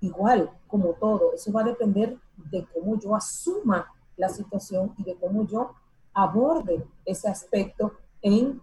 igual, 0.00 0.50
como 0.66 0.94
todo, 0.94 1.32
eso 1.32 1.52
va 1.52 1.60
a 1.60 1.64
depender 1.64 2.16
de 2.36 2.66
cómo 2.74 2.98
yo 2.98 3.14
asuma 3.14 3.86
la 4.16 4.28
situación 4.28 4.94
y 4.98 5.04
de 5.04 5.16
cómo 5.16 5.46
yo 5.46 5.72
aborde 6.14 6.84
ese 7.04 7.28
aspecto 7.28 7.92
en 8.20 8.60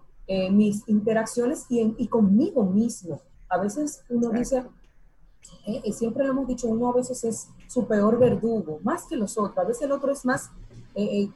mis 0.51 0.87
interacciones 0.87 1.65
y, 1.69 1.79
en, 1.79 1.95
y 1.97 2.07
conmigo 2.07 2.63
mismo. 2.63 3.19
A 3.49 3.57
veces 3.57 4.03
uno 4.09 4.29
dice, 4.29 4.63
eh, 5.65 5.81
eh, 5.83 5.93
siempre 5.93 6.23
lo 6.23 6.31
hemos 6.31 6.47
dicho, 6.47 6.67
uno 6.67 6.89
a 6.89 6.93
veces 6.93 7.23
es 7.23 7.47
su 7.67 7.87
peor 7.87 8.17
verdugo, 8.19 8.79
más 8.83 9.05
que 9.05 9.15
los 9.15 9.37
otros. 9.37 9.57
A 9.57 9.67
veces 9.67 9.83
el 9.83 9.91
otro 9.91 10.11
es 10.11 10.25
más 10.25 10.49
eh, 10.95 11.29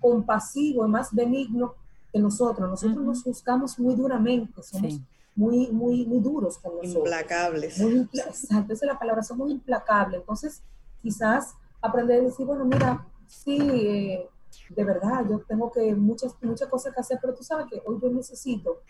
compasivo 0.00 0.86
y 0.86 0.88
más 0.88 1.14
benigno 1.14 1.74
que 2.12 2.18
nosotros. 2.18 2.68
Nosotros 2.68 3.04
nos 3.04 3.24
buscamos 3.24 3.78
muy 3.78 3.94
duramente, 3.94 4.62
somos 4.62 5.00
muy, 5.34 5.68
muy, 5.70 6.04
muy 6.06 6.20
duros 6.20 6.58
con 6.58 6.76
nosotros. 6.76 6.96
Implacables. 6.96 7.78
Muy 7.78 8.08
exacto, 8.12 8.72
esa 8.72 8.86
es 8.86 8.92
la 8.92 8.98
palabra, 8.98 9.22
somos 9.22 9.50
implacables. 9.50 10.20
Entonces, 10.20 10.62
quizás 11.02 11.54
aprender 11.80 12.20
a 12.20 12.24
decir, 12.24 12.44
bueno, 12.44 12.64
mira, 12.64 13.06
sí, 13.28 13.58
eh, 13.60 14.28
de 14.70 14.84
verdad, 14.84 15.24
yo 15.28 15.40
tengo 15.40 15.70
que 15.70 15.94
muchas, 15.94 16.34
muchas 16.42 16.68
cosas 16.68 16.94
que 16.94 17.00
hacer, 17.00 17.18
pero 17.20 17.34
tú 17.34 17.42
sabes 17.42 17.66
que 17.66 17.82
hoy 17.86 17.98
yo 18.02 18.10
necesito 18.10 18.82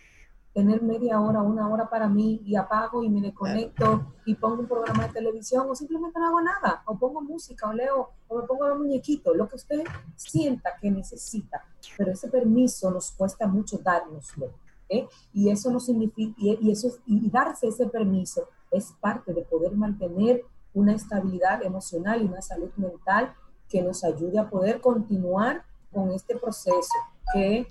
tener 0.55 0.83
media 0.83 1.21
hora, 1.21 1.43
una 1.43 1.69
hora 1.69 1.89
para 1.89 2.09
mí 2.09 2.41
y 2.45 2.57
apago 2.57 3.05
y 3.05 3.09
me 3.09 3.21
desconecto 3.21 4.15
y 4.25 4.35
pongo 4.35 4.63
un 4.63 4.67
programa 4.67 5.07
de 5.07 5.13
televisión 5.13 5.67
o 5.69 5.75
simplemente 5.75 6.19
no 6.19 6.27
hago 6.27 6.41
nada, 6.41 6.83
o 6.87 6.99
pongo 6.99 7.21
música 7.21 7.69
o 7.69 7.73
leo 7.73 8.11
o 8.27 8.41
me 8.41 8.47
pongo 8.47 8.65
a 8.65 8.75
muñequito, 8.75 9.35
lo 9.35 9.49
que 9.49 9.57
usted 9.57 9.85
sienta 10.17 10.77
que 10.81 10.91
necesita, 10.91 11.65
pero 11.97 12.13
ese 12.13 12.29
permiso 12.29 12.91
nos 12.91 13.13
cuesta 13.13 13.47
mucho 13.47 13.79
dárnoslo. 13.79 14.51
¿eh? 14.89 15.07
Y 15.33 15.51
eso 15.51 15.71
no 15.71 15.81
significa, 15.81 16.35
y, 16.39 16.71
eso, 16.71 16.89
y 17.07 17.31
darse 17.31 17.69
ese 17.69 17.87
permiso 17.87 18.49
es 18.71 18.93
parte 19.01 19.33
de 19.33 19.43
poder 19.43 19.73
mantener 19.77 20.45
una 20.75 20.95
estabilidad 20.95 21.63
emocional 21.63 22.23
y 22.23 22.27
una 22.27 22.43
salud 22.43 22.71
mental 22.77 23.35
que 23.69 23.83
nos 23.83 24.05
ayude 24.05 24.39
a 24.39 24.49
poder 24.49 24.81
continuar 24.81 25.63
con 25.93 26.11
este 26.13 26.37
proceso 26.37 26.95
que 27.33 27.67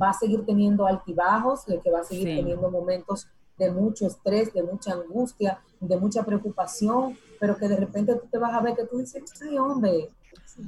va 0.00 0.10
a 0.10 0.14
seguir 0.14 0.44
teniendo 0.44 0.86
altibajos, 0.86 1.64
que 1.64 1.90
va 1.90 2.00
a 2.00 2.04
seguir 2.04 2.36
teniendo 2.36 2.70
momentos 2.70 3.28
de 3.58 3.70
mucho 3.70 4.06
estrés, 4.06 4.52
de 4.54 4.62
mucha 4.62 4.92
angustia, 4.92 5.60
de 5.80 5.96
mucha 5.98 6.24
preocupación, 6.24 7.18
pero 7.38 7.56
que 7.56 7.68
de 7.68 7.76
repente 7.76 8.14
tú 8.14 8.26
te 8.30 8.38
vas 8.38 8.54
a 8.54 8.60
ver 8.60 8.74
que 8.74 8.84
tú 8.84 8.98
dices, 8.98 9.22
ay 9.42 9.58
hombre, 9.58 10.10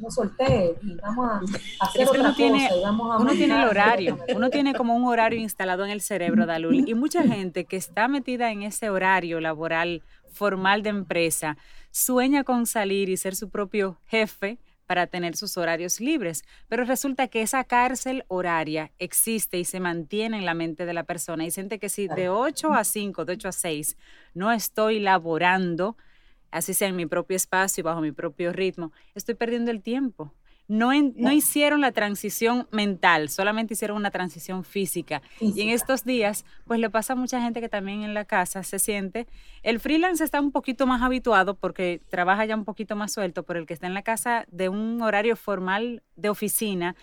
no 0.00 0.10
solté 0.10 0.76
y 0.82 0.94
vamos 0.96 1.30
a 1.30 1.40
hacer 1.84 2.08
otra 2.08 2.22
cosa 2.22 2.34
tiene, 2.34 2.68
y 2.74 2.82
vamos 2.82 3.14
a 3.14 3.18
Uno 3.18 3.32
tiene 3.32 3.62
el 3.62 3.68
horario, 3.68 4.18
uno 4.34 4.50
tiene 4.50 4.74
como 4.74 4.94
un 4.94 5.04
horario 5.04 5.40
instalado 5.40 5.84
en 5.84 5.90
el 5.90 6.00
cerebro, 6.00 6.46
Dalul, 6.46 6.88
y 6.88 6.94
mucha 6.94 7.22
gente 7.22 7.64
que 7.64 7.76
está 7.76 8.08
metida 8.08 8.50
en 8.52 8.62
ese 8.62 8.90
horario 8.90 9.40
laboral 9.40 10.02
formal 10.32 10.82
de 10.82 10.90
empresa 10.90 11.56
sueña 11.92 12.42
con 12.42 12.66
salir 12.66 13.08
y 13.08 13.16
ser 13.16 13.36
su 13.36 13.48
propio 13.48 14.00
jefe, 14.06 14.58
para 14.92 15.06
tener 15.06 15.36
sus 15.36 15.56
horarios 15.56 16.00
libres, 16.00 16.44
pero 16.68 16.84
resulta 16.84 17.28
que 17.28 17.40
esa 17.40 17.64
cárcel 17.64 18.24
horaria 18.28 18.92
existe 18.98 19.58
y 19.58 19.64
se 19.64 19.80
mantiene 19.80 20.36
en 20.36 20.44
la 20.44 20.52
mente 20.52 20.84
de 20.84 20.92
la 20.92 21.04
persona 21.04 21.46
y 21.46 21.50
siente 21.50 21.78
que 21.78 21.88
si 21.88 22.08
de 22.08 22.28
8 22.28 22.74
a 22.74 22.84
5, 22.84 23.24
de 23.24 23.32
8 23.32 23.48
a 23.48 23.52
6, 23.52 23.96
no 24.34 24.52
estoy 24.52 25.00
laborando, 25.00 25.96
así 26.50 26.74
sea 26.74 26.88
en 26.88 26.96
mi 26.96 27.06
propio 27.06 27.36
espacio 27.36 27.80
y 27.80 27.84
bajo 27.84 28.02
mi 28.02 28.12
propio 28.12 28.52
ritmo, 28.52 28.92
estoy 29.14 29.34
perdiendo 29.34 29.70
el 29.70 29.80
tiempo 29.80 30.34
no, 30.72 30.90
no 31.16 31.30
hicieron 31.30 31.82
la 31.82 31.92
transición 31.92 32.66
mental, 32.70 33.28
solamente 33.28 33.74
hicieron 33.74 33.98
una 33.98 34.10
transición 34.10 34.64
física. 34.64 35.20
Y 35.38 35.60
en 35.60 35.68
estos 35.68 36.02
días, 36.02 36.46
pues 36.66 36.80
le 36.80 36.88
pasa 36.88 37.12
a 37.12 37.16
mucha 37.16 37.42
gente 37.42 37.60
que 37.60 37.68
también 37.68 38.04
en 38.04 38.14
la 38.14 38.24
casa 38.24 38.62
se 38.62 38.78
siente, 38.78 39.26
el 39.62 39.80
freelance 39.80 40.24
está 40.24 40.40
un 40.40 40.50
poquito 40.50 40.86
más 40.86 41.02
habituado 41.02 41.56
porque 41.56 42.00
trabaja 42.08 42.46
ya 42.46 42.56
un 42.56 42.64
poquito 42.64 42.96
más 42.96 43.12
suelto, 43.12 43.42
pero 43.42 43.60
el 43.60 43.66
que 43.66 43.74
está 43.74 43.86
en 43.86 43.92
la 43.92 44.00
casa 44.00 44.46
de 44.50 44.70
un 44.70 45.02
horario 45.02 45.36
formal 45.36 46.02
de 46.16 46.30
oficina, 46.30 46.96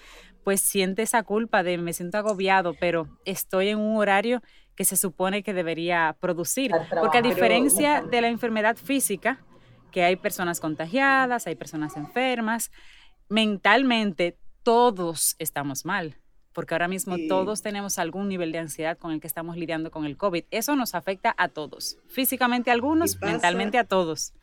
pues 0.44 0.62
siente 0.62 1.04
esa 1.04 1.22
culpa 1.22 1.62
de 1.62 1.78
me 1.78 1.94
siento 1.94 2.18
agobiado, 2.18 2.74
pero 2.74 3.08
estoy 3.24 3.70
en 3.70 3.78
un 3.78 3.98
horario 3.98 4.42
que 4.74 4.84
se 4.84 4.98
supone 4.98 5.44
que 5.44 5.54
debería 5.54 6.18
producir. 6.20 6.72
Porque 7.00 7.20
a 7.20 7.22
diferencia 7.22 8.02
de 8.02 8.22
la 8.22 8.30
enfermedad 8.30 8.78
física, 8.78 9.46
que 9.92 10.04
hay 10.04 10.16
personas 10.16 10.60
contagiadas, 10.60 11.48
hay 11.48 11.56
personas 11.56 11.98
enfermas, 11.98 12.72
mentalmente 13.30 14.38
todos 14.64 15.36
estamos 15.40 15.86
mal, 15.86 16.18
porque 16.54 16.74
ahora 16.74 16.88
mismo 16.88 17.16
todos 17.28 17.62
tenemos 17.62 17.98
algún 18.00 18.28
nivel 18.28 18.52
de 18.52 18.58
ansiedad 18.58 18.98
con 18.98 19.12
el 19.12 19.22
que 19.22 19.28
estamos 19.28 19.56
lidiando 19.56 19.92
con 19.92 20.06
el 20.06 20.18
COVID. 20.18 20.44
Eso 20.52 20.76
nos 20.76 20.96
afecta 20.96 21.34
a 21.38 21.48
todos, 21.48 21.98
físicamente 22.08 22.70
a 22.70 22.74
algunos, 22.74 23.20
mentalmente 23.22 23.78
a 23.78 23.86
todos. 23.86 24.34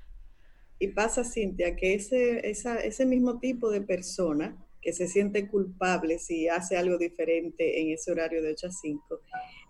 Y 0.78 0.88
pasa, 0.88 1.24
Cintia, 1.24 1.74
que 1.74 1.94
ese, 1.94 2.48
ese 2.48 3.06
mismo 3.06 3.38
tipo 3.38 3.70
de 3.70 3.80
persona 3.80 4.56
que 4.82 4.92
se 4.92 5.08
siente 5.08 5.48
culpable 5.48 6.18
si 6.18 6.48
hace 6.48 6.76
algo 6.76 6.96
diferente 6.96 7.80
en 7.80 7.90
ese 7.90 8.12
horario 8.12 8.42
de 8.42 8.52
8 8.52 8.66
a 8.68 8.70
5, 8.70 9.20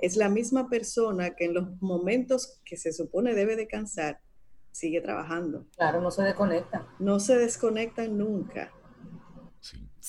es 0.01 0.17
la 0.17 0.29
misma 0.29 0.69
persona 0.69 1.35
que 1.35 1.47
en 1.47 1.55
los 1.55 1.81
momentos 1.81 2.61
que 2.65 2.77
se 2.77 2.93
supone 2.93 3.35
debe 3.35 3.57
descansar, 3.57 4.21
sigue 4.73 5.01
trabajando. 5.01 5.65
Claro, 5.75 6.03
no 6.03 6.11
se 6.11 6.23
desconecta. 6.23 6.87
No 6.99 7.19
se 7.19 7.39
desconectan 7.39 8.19
nunca. 8.19 8.71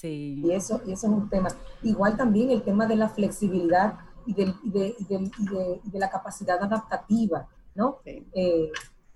Y, 0.03 0.51
eso, 0.51 0.81
y 0.85 0.91
eso 0.91 1.07
es 1.07 1.13
un 1.13 1.29
tema. 1.29 1.49
Igual 1.83 2.15
también 2.17 2.51
el 2.51 2.61
tema 2.61 2.85
de 2.85 2.95
la 2.95 3.09
flexibilidad 3.09 3.95
y, 4.25 4.33
de, 4.33 5.81
la 5.93 6.09
capacidad 6.09 6.61
adaptativa, 6.61 7.47
¿no? 7.75 7.99
Eh, 8.05 8.71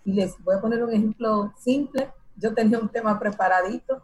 y 0.05 0.13
les 0.13 0.41
voy 0.43 0.55
a 0.55 0.61
poner 0.61 0.83
un 0.83 0.91
ejemplo 0.91 1.53
simple. 1.59 2.11
Yo 2.35 2.53
tenía 2.53 2.79
un 2.79 2.89
tema 2.89 3.19
preparadito, 3.19 4.03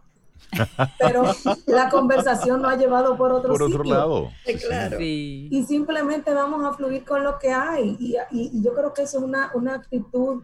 pero 1.00 1.24
la 1.66 1.90
conversación 1.90 2.62
no 2.62 2.70
ha 2.70 2.76
llevado 2.76 3.18
por 3.18 3.32
otro, 3.32 3.54
por 3.54 3.64
otro 3.64 3.84
lado. 3.84 4.30
Claro. 4.68 4.98
Y 5.00 5.66
simplemente 5.68 6.34
vamos 6.34 6.64
a 6.64 6.74
fluir 6.74 7.04
con 7.04 7.24
lo 7.24 7.40
que 7.40 7.52
hay. 7.52 7.98
Y, 8.00 8.16
y, 8.32 8.62
yo 8.62 8.74
creo 8.74 8.94
que 8.94 9.04
eso 9.04 9.18
es 9.18 9.24
una, 9.24 9.52
una 9.56 9.76
actitud 9.76 10.44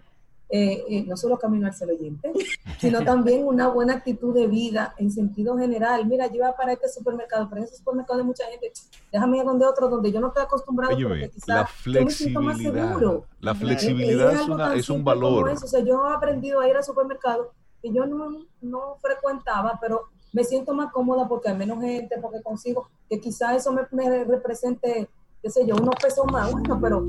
eh, 0.55 0.86
eh, 0.88 1.03
no 1.07 1.17
solo 1.17 1.39
camino 1.39 1.67
al 1.67 1.89
oyente, 1.89 2.31
sino 2.79 3.03
también 3.03 3.43
una 3.43 3.69
buena 3.69 3.95
actitud 3.95 4.36
de 4.36 4.45
vida 4.45 4.93
en 5.00 5.10
sentido 5.10 5.57
general. 5.57 6.05
Mira, 6.05 6.27
yo 6.27 6.36
iba 6.36 6.55
para 6.55 6.74
este 6.74 6.89
supermercado, 6.89 7.50
en 7.55 7.63
ese 7.63 7.77
supermercado 7.77 8.19
hay 8.19 8.25
mucha 8.25 8.45
gente, 8.45 8.72
déjame 9.12 9.38
ir 9.38 9.41
a 9.41 9.45
donde 9.45 9.65
otro, 9.65 9.89
donde 9.89 10.12
yo 10.12 10.19
no 10.19 10.27
estoy 10.27 10.43
acostumbrado, 10.43 10.95
Oye, 10.95 11.31
la 11.48 11.65
flexibilidad, 11.65 12.95
La 13.39 13.55
flexibilidad 13.55 14.75
es, 14.77 14.91
un 14.91 15.03
valor. 15.03 15.50
O 15.50 15.57
sea, 15.57 15.79
yo 15.79 16.07
he 16.07 16.13
aprendido 16.13 16.60
a 16.60 16.69
ir 16.69 16.75
al 16.75 16.83
supermercado 16.83 17.51
que 17.81 17.91
yo 17.91 18.05
no, 18.05 18.45
no 18.62 18.98
frecuentaba, 19.01 19.79
pero 19.81 20.10
me 20.33 20.43
siento 20.43 20.75
más 20.75 20.91
cómoda 20.91 21.27
porque 21.27 21.50
hay 21.50 21.57
menos 21.57 21.81
gente, 21.81 22.19
porque 22.22 22.43
consigo 22.43 22.89
que 23.10 23.19
quizá 23.19 23.55
eso 23.55 23.72
me, 23.72 23.88
me 23.89 24.24
represente, 24.24 25.10
qué 25.41 25.50
sé 25.50 25.65
yo, 25.65 25.74
unos 25.77 25.95
pesos 25.95 26.27
más, 26.31 26.51
bueno, 26.51 26.79
pero 26.79 27.07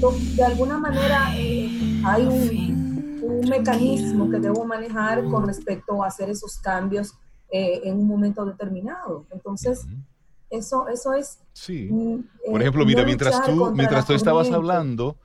de 0.00 0.44
alguna 0.44 0.78
manera 0.78 1.34
eh, 1.36 1.68
hay 2.04 2.24
un, 2.24 3.20
un, 3.22 3.48
mecanismo 3.48 4.30
que 4.30 4.38
debo 4.38 4.64
manejar 4.64 5.24
con 5.24 5.46
respecto 5.46 6.02
a 6.02 6.06
hacer 6.06 6.30
esos 6.30 6.58
cambios 6.58 7.14
eh, 7.50 7.80
en 7.84 7.98
un 7.98 8.06
momento 8.06 8.44
determinado. 8.44 9.26
Entonces, 9.30 9.86
eso, 10.50 10.86
eso 10.88 11.14
es... 11.14 11.40
Sí. 11.52 11.88
Mm, 11.90 12.50
Por 12.50 12.60
ejemplo, 12.60 12.86
mira, 12.86 13.04
mientras 13.04 13.44
tú, 13.44 13.72
mientras 13.74 14.06
tú 14.06 14.12
estabas 14.12 14.50
hablando, 14.50 15.16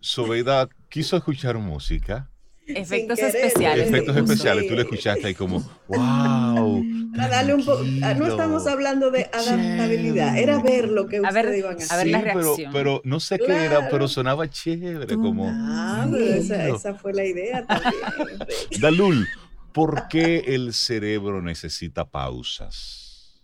Sobeida 0.00 0.68
quiso 0.88 1.16
escuchar 1.16 1.58
música. 1.58 2.30
Efectos 2.66 3.18
querer, 3.18 3.36
especiales. 3.36 3.88
Efectos 3.88 4.14
Sí. 4.14 4.20
especiales. 4.22 4.68
Tú 4.68 4.74
le 4.74 4.82
escuchaste 4.82 5.26
ahí 5.26 5.34
como, 5.34 5.60
wow. 5.88 6.82
Darle 7.12 7.54
un 7.54 7.64
poco, 7.64 7.82
no 7.82 8.26
estamos 8.26 8.66
hablando 8.66 9.10
de 9.10 9.24
adaptabilidad, 9.32 10.38
era 10.38 10.62
ver 10.62 10.88
lo 10.88 11.06
que 11.08 11.18
A 11.18 11.22
ustedes 11.22 11.34
ver, 11.46 11.58
iban 11.58 11.76
a 11.76 11.80
a 11.80 11.84
hacer. 11.84 11.98
ver 11.98 12.06
la 12.12 12.22
pero, 12.22 12.40
reacción. 12.40 12.72
pero 12.72 13.00
no 13.04 13.20
sé 13.20 13.38
qué 13.38 13.52
era, 13.64 13.88
pero 13.90 14.08
sonaba 14.08 14.48
chévere, 14.48 15.14
como. 15.16 15.48
Ah, 15.50 16.06
pero 16.10 16.24
esa, 16.24 16.68
esa 16.68 16.94
fue 16.94 17.12
la 17.12 17.24
idea 17.26 17.66
también. 17.66 17.92
Dalul, 18.80 19.28
¿por 19.72 20.08
qué 20.08 20.38
el 20.46 20.72
cerebro 20.72 21.42
necesita 21.42 22.04
pausas? 22.08 23.42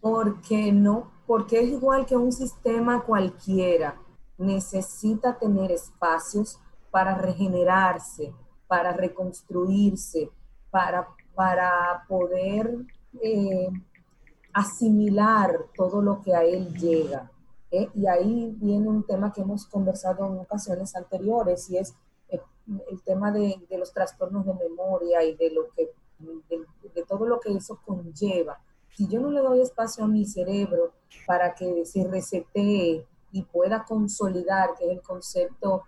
Porque 0.00 0.72
no, 0.72 1.10
porque 1.26 1.60
es 1.60 1.68
igual 1.70 2.06
que 2.06 2.16
un 2.16 2.32
sistema 2.32 3.02
cualquiera. 3.02 3.96
Necesita 4.38 5.38
tener 5.38 5.70
espacios 5.72 6.58
para 6.90 7.14
regenerarse, 7.14 8.32
para 8.66 8.92
reconstruirse, 8.92 10.30
para, 10.70 11.08
para 11.34 12.04
poder 12.08 12.86
eh, 13.22 13.68
asimilar 14.52 15.66
todo 15.76 16.02
lo 16.02 16.20
que 16.20 16.34
a 16.34 16.44
él 16.44 16.72
llega. 16.74 17.30
¿eh? 17.70 17.88
Y 17.94 18.06
ahí 18.06 18.54
viene 18.56 18.88
un 18.88 19.04
tema 19.04 19.32
que 19.32 19.42
hemos 19.42 19.66
conversado 19.66 20.26
en 20.26 20.38
ocasiones 20.38 20.94
anteriores 20.96 21.70
y 21.70 21.78
es 21.78 21.94
eh, 22.28 22.40
el 22.90 23.02
tema 23.02 23.30
de, 23.32 23.60
de 23.68 23.78
los 23.78 23.92
trastornos 23.92 24.46
de 24.46 24.54
memoria 24.54 25.22
y 25.24 25.34
de, 25.36 25.50
lo 25.50 25.68
que, 25.74 25.90
de, 26.18 26.64
de 26.94 27.02
todo 27.04 27.26
lo 27.26 27.40
que 27.40 27.52
eso 27.52 27.80
conlleva 27.84 28.58
si 29.00 29.08
yo 29.08 29.20
no 29.20 29.30
le 29.30 29.40
doy 29.40 29.62
espacio 29.62 30.04
a 30.04 30.08
mi 30.08 30.26
cerebro 30.26 30.92
para 31.26 31.54
que 31.54 31.86
se 31.86 32.04
resetee 32.04 33.06
y 33.32 33.42
pueda 33.42 33.84
consolidar, 33.84 34.74
que 34.76 34.84
es 34.84 34.90
el 34.90 35.00
concepto 35.00 35.84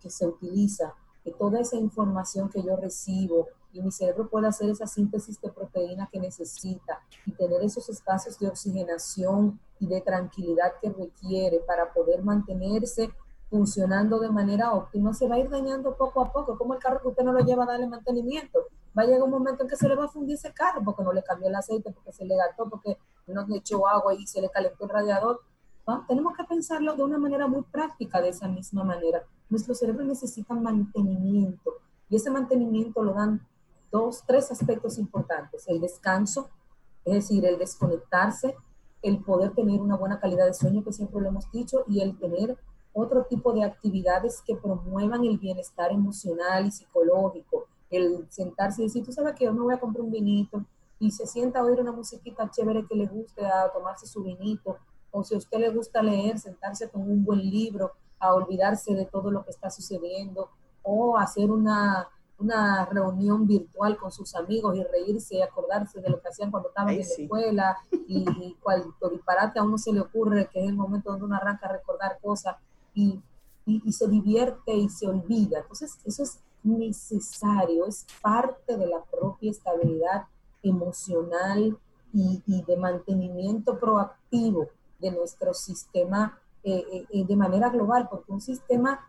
que 0.00 0.10
se 0.10 0.26
utiliza, 0.26 0.94
que 1.24 1.32
toda 1.32 1.60
esa 1.60 1.76
información 1.76 2.48
que 2.48 2.62
yo 2.62 2.76
recibo 2.76 3.48
y 3.72 3.82
mi 3.82 3.90
cerebro 3.90 4.28
pueda 4.28 4.48
hacer 4.48 4.70
esa 4.70 4.86
síntesis 4.86 5.40
de 5.40 5.50
proteína 5.50 6.08
que 6.10 6.20
necesita 6.20 7.00
y 7.26 7.32
tener 7.32 7.62
esos 7.62 7.88
espacios 7.88 8.38
de 8.38 8.48
oxigenación 8.48 9.60
y 9.78 9.86
de 9.86 10.00
tranquilidad 10.00 10.74
que 10.80 10.90
requiere 10.90 11.60
para 11.60 11.92
poder 11.92 12.22
mantenerse 12.22 13.10
funcionando 13.50 14.18
de 14.18 14.30
manera 14.30 14.72
óptima, 14.72 15.14
se 15.14 15.28
va 15.28 15.36
a 15.36 15.38
ir 15.38 15.48
dañando 15.48 15.96
poco 15.96 16.20
a 16.20 16.32
poco, 16.32 16.58
como 16.58 16.74
el 16.74 16.80
carro 16.80 17.00
que 17.00 17.08
usted 17.08 17.22
no 17.22 17.32
lo 17.32 17.40
lleva 17.40 17.64
a 17.64 17.66
darle 17.66 17.86
mantenimiento. 17.86 18.66
Va 18.96 19.02
a 19.02 19.06
llegar 19.06 19.22
un 19.22 19.30
momento 19.30 19.62
en 19.62 19.68
que 19.68 19.76
se 19.76 19.88
le 19.88 19.94
va 19.94 20.06
a 20.06 20.08
fundir 20.08 20.36
ese 20.36 20.52
carro 20.52 20.82
porque 20.84 21.02
no 21.02 21.12
le 21.12 21.22
cambió 21.22 21.48
el 21.48 21.54
aceite, 21.54 21.92
porque 21.92 22.12
se 22.12 22.24
le 22.24 22.36
gastó, 22.36 22.68
porque 22.68 22.98
no 23.26 23.46
le 23.46 23.58
echó 23.58 23.86
agua 23.86 24.14
y 24.14 24.26
se 24.26 24.40
le 24.40 24.50
calentó 24.50 24.84
el 24.84 24.90
radiador. 24.90 25.40
Tenemos 26.08 26.36
que 26.36 26.44
pensarlo 26.44 26.96
de 26.96 27.04
una 27.04 27.18
manera 27.18 27.46
muy 27.46 27.62
práctica, 27.62 28.20
de 28.20 28.30
esa 28.30 28.48
misma 28.48 28.82
manera. 28.82 29.22
Nuestro 29.48 29.74
cerebro 29.74 30.04
necesita 30.04 30.52
mantenimiento 30.54 31.74
y 32.08 32.16
ese 32.16 32.30
mantenimiento 32.30 33.02
lo 33.02 33.14
dan 33.14 33.46
dos, 33.92 34.24
tres 34.26 34.50
aspectos 34.50 34.98
importantes. 34.98 35.68
El 35.68 35.80
descanso, 35.80 36.50
es 37.04 37.14
decir, 37.14 37.46
el 37.46 37.58
desconectarse, 37.58 38.56
el 39.02 39.18
poder 39.22 39.54
tener 39.54 39.80
una 39.80 39.96
buena 39.96 40.18
calidad 40.18 40.46
de 40.46 40.54
sueño, 40.54 40.82
que 40.82 40.92
siempre 40.92 41.20
lo 41.20 41.28
hemos 41.28 41.50
dicho, 41.52 41.84
y 41.86 42.00
el 42.00 42.18
tener 42.18 42.58
otro 42.92 43.24
tipo 43.24 43.52
de 43.52 43.62
actividades 43.62 44.42
que 44.44 44.56
promuevan 44.56 45.24
el 45.24 45.38
bienestar 45.38 45.92
emocional 45.92 46.66
y 46.66 46.72
psicológico. 46.72 47.66
El 47.90 48.26
sentarse 48.30 48.82
y 48.82 48.86
decir, 48.86 49.04
tú 49.04 49.12
sabes 49.12 49.36
que 49.36 49.44
yo 49.44 49.52
me 49.52 49.60
voy 49.60 49.74
a 49.74 49.78
comprar 49.78 50.02
un 50.02 50.10
vinito 50.10 50.64
y 50.98 51.12
se 51.12 51.26
sienta 51.26 51.60
a 51.60 51.64
oír 51.64 51.78
una 51.80 51.92
musiquita 51.92 52.50
chévere 52.50 52.86
que 52.86 52.96
le 52.96 53.06
guste, 53.06 53.46
a 53.46 53.70
tomarse 53.72 54.06
su 54.06 54.24
vinito, 54.24 54.78
o 55.16 55.24
si 55.24 55.34
a 55.34 55.38
usted 55.38 55.58
le 55.58 55.70
gusta 55.70 56.02
leer, 56.02 56.38
sentarse 56.38 56.90
con 56.90 57.00
un 57.02 57.24
buen 57.24 57.40
libro, 57.40 57.92
a 58.18 58.34
olvidarse 58.34 58.94
de 58.94 59.06
todo 59.06 59.30
lo 59.30 59.44
que 59.44 59.50
está 59.50 59.70
sucediendo, 59.70 60.50
o 60.82 61.16
hacer 61.16 61.50
una, 61.50 62.08
una 62.38 62.84
reunión 62.84 63.46
virtual 63.46 63.96
con 63.96 64.12
sus 64.12 64.34
amigos 64.34 64.76
y 64.76 64.84
reírse 64.84 65.36
y 65.36 65.42
acordarse 65.42 66.02
de 66.02 66.10
lo 66.10 66.20
que 66.20 66.28
hacían 66.28 66.50
cuando 66.50 66.68
estaban 66.68 66.90
Ay, 66.90 67.00
en 67.00 67.08
la 67.08 67.14
escuela 67.14 67.76
y, 68.06 68.24
y 68.28 68.56
disparate 69.10 69.58
a 69.58 69.62
uno 69.62 69.78
se 69.78 69.92
le 69.92 70.00
ocurre, 70.00 70.50
que 70.52 70.62
es 70.62 70.68
el 70.68 70.76
momento 70.76 71.10
donde 71.10 71.24
uno 71.24 71.36
arranca 71.36 71.66
a 71.66 71.72
recordar 71.72 72.18
cosas 72.20 72.56
y, 72.94 73.18
y, 73.64 73.82
y 73.86 73.92
se 73.92 74.08
divierte 74.08 74.74
y 74.74 74.90
se 74.90 75.08
olvida. 75.08 75.60
Entonces, 75.60 75.98
eso 76.04 76.22
es 76.24 76.40
necesario, 76.62 77.86
es 77.86 78.06
parte 78.20 78.76
de 78.76 78.86
la 78.86 79.02
propia 79.02 79.50
estabilidad 79.50 80.24
emocional 80.62 81.78
y, 82.12 82.42
y 82.46 82.62
de 82.64 82.76
mantenimiento 82.76 83.78
proactivo 83.78 84.68
de 85.10 85.16
nuestro 85.16 85.54
sistema 85.54 86.38
eh, 86.64 86.84
eh, 86.92 87.06
eh, 87.10 87.24
de 87.24 87.36
manera 87.36 87.68
global, 87.70 88.08
porque 88.10 88.32
un 88.32 88.40
sistema 88.40 89.06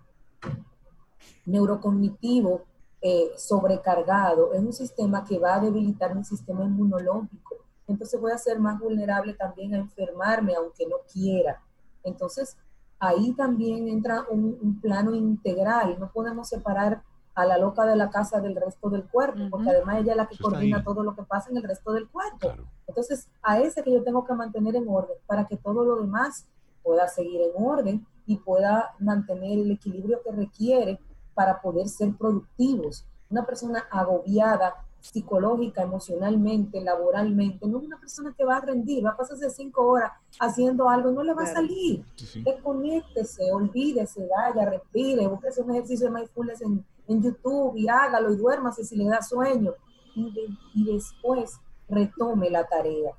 neurocognitivo 1.45 2.61
eh, 3.01 3.31
sobrecargado 3.37 4.53
es 4.53 4.59
un 4.59 4.73
sistema 4.73 5.23
que 5.23 5.39
va 5.39 5.55
a 5.55 5.59
debilitar 5.59 6.15
mi 6.15 6.23
sistema 6.23 6.63
inmunológico. 6.65 7.55
Entonces 7.87 8.19
voy 8.19 8.31
a 8.31 8.37
ser 8.37 8.59
más 8.59 8.79
vulnerable 8.79 9.33
también 9.33 9.73
a 9.73 9.77
enfermarme, 9.77 10.55
aunque 10.55 10.85
no 10.85 10.97
quiera. 11.11 11.61
Entonces, 12.03 12.57
ahí 12.99 13.33
también 13.33 13.87
entra 13.87 14.25
un, 14.29 14.57
un 14.61 14.81
plano 14.81 15.15
integral. 15.15 15.97
No 15.99 16.11
podemos 16.11 16.49
separar 16.49 17.01
a 17.37 17.45
la 17.45 17.59
loca 17.59 17.85
de 17.85 17.95
la 17.95 18.09
casa 18.09 18.41
del 18.41 18.55
resto 18.55 18.89
del 18.89 19.03
cuerpo, 19.03 19.37
porque 19.51 19.69
además 19.69 19.99
ella 19.99 20.13
es 20.13 20.17
la 20.17 20.27
que 20.27 20.33
Eso 20.33 20.43
coordina 20.43 20.83
todo 20.83 21.03
lo 21.03 21.15
que 21.15 21.21
pasa 21.21 21.51
en 21.51 21.57
el 21.57 21.63
resto 21.63 21.93
del 21.93 22.09
cuerpo. 22.09 22.39
Claro. 22.39 22.63
Entonces, 22.87 23.29
a 23.43 23.59
ese 23.59 23.83
que 23.83 23.93
yo 23.93 24.03
tengo 24.03 24.25
que 24.25 24.33
mantener 24.33 24.75
en 24.75 24.87
orden 24.89 25.15
para 25.27 25.45
que 25.45 25.55
todo 25.55 25.85
lo 25.85 25.97
demás 25.97 26.47
pueda 26.81 27.07
seguir 27.07 27.41
en 27.41 27.63
orden 27.63 28.07
y 28.25 28.37
pueda 28.37 28.95
mantener 28.97 29.59
el 29.59 29.69
equilibrio 29.69 30.19
que 30.23 30.31
requiere 30.31 30.99
para 31.35 31.61
poder 31.61 31.87
ser 31.89 32.11
productivos. 32.15 33.05
Una 33.29 33.45
persona 33.45 33.85
agobiada 33.91 34.73
psicológica, 34.99 35.83
emocionalmente, 35.83 36.81
laboralmente, 36.81 37.67
no 37.67 37.77
es 37.77 37.85
una 37.85 37.99
persona 37.99 38.33
que 38.35 38.45
va 38.45 38.57
a 38.57 38.61
rendir, 38.61 39.05
va 39.05 39.11
a 39.11 39.17
pasarse 39.17 39.47
cinco 39.51 39.85
horas 39.85 40.11
haciendo 40.39 40.89
algo, 40.89 41.11
no 41.11 41.21
le 41.21 41.35
va 41.35 41.43
a 41.43 41.53
salir. 41.53 42.03
Sí, 42.15 42.25
sí. 42.25 42.41
Desconéctese, 42.41 43.51
olvídese, 43.51 44.27
vaya, 44.27 44.67
respire, 44.67 45.27
búsquese 45.27 45.61
un 45.61 45.69
ejercicio 45.75 46.07
de 46.07 46.15
mindfulness 46.15 46.61
en, 46.61 46.83
en 47.07 47.21
YouTube 47.23 47.75
y 47.75 47.87
hágalo 47.87 48.33
y 48.33 48.37
duérmase 48.37 48.83
si 48.83 48.95
le 48.95 49.05
da 49.05 49.21
sueño. 49.21 49.73
Y, 50.15 50.31
de- 50.31 50.49
y 50.73 50.93
después 50.93 51.59
retome 51.89 52.49
la 52.49 52.65
tarea. 52.65 53.11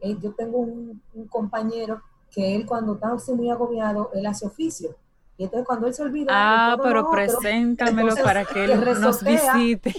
Eh, 0.00 0.16
yo 0.22 0.32
tengo 0.34 0.58
un, 0.58 1.00
un 1.14 1.28
compañero 1.28 2.00
que 2.30 2.54
él 2.56 2.66
cuando 2.66 2.94
está 2.94 3.34
muy 3.34 3.50
agobiado, 3.50 4.10
él 4.14 4.26
hace 4.26 4.46
oficio. 4.46 4.94
Y 5.38 5.44
entonces 5.44 5.66
cuando 5.66 5.86
él 5.86 5.94
se 5.94 6.02
olvida... 6.02 6.32
Ah, 6.32 6.76
pero 6.82 7.10
preséntamelo 7.10 8.08
entonces, 8.08 8.24
para 8.24 8.44
que 8.44 8.64
él 8.64 9.00
nos 9.00 9.22
visite. 9.22 9.94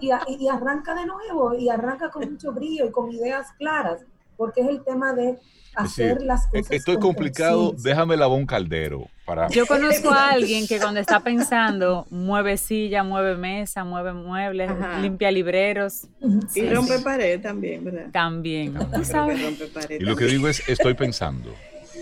y 0.00 0.48
arranca 0.48 0.94
de 0.94 1.06
nuevo 1.06 1.54
y 1.54 1.68
arranca 1.70 2.10
con 2.10 2.30
mucho 2.30 2.52
brillo 2.52 2.86
y 2.86 2.90
con 2.90 3.10
ideas 3.10 3.48
claras, 3.58 4.02
porque 4.38 4.62
es 4.62 4.68
el 4.68 4.82
tema 4.82 5.12
de 5.12 5.36
hacer 5.74 6.14
decir, 6.14 6.26
las 6.26 6.46
E- 6.46 6.60
cosas. 6.60 6.70
Estoy 6.70 6.96
complicado, 6.98 7.74
déjame 7.76 8.16
lavar 8.16 8.38
un 8.38 8.46
caldero 8.46 9.06
para... 9.26 9.48
Yo 9.48 9.66
conozco 9.66 10.10
a 10.10 10.30
alguien 10.30 10.66
que 10.66 10.78
cuando 10.80 10.98
está 11.00 11.20
pensando, 11.24 12.06
mueve 12.10 12.56
silla, 12.56 13.02
mueve 13.02 13.36
mesa, 13.36 13.84
mueve 13.84 14.12
muebles, 14.14 14.70
Ajá. 14.70 14.98
limpia 15.00 15.30
libreros, 15.30 16.06
Y 16.54 16.66
rompe 16.70 16.98
pared 17.00 17.40
también, 17.42 17.84
¿verdad? 17.84 18.06
también. 18.12 18.74
Tú 18.94 19.04
sabes. 19.04 19.42
rompe 19.42 19.66
pared 19.66 20.00
Y 20.00 20.04
lo 20.04 20.16
que 20.16 20.24
digo 20.24 20.48
es, 20.48 20.66
estoy 20.68 20.94
pensando. 20.94 21.54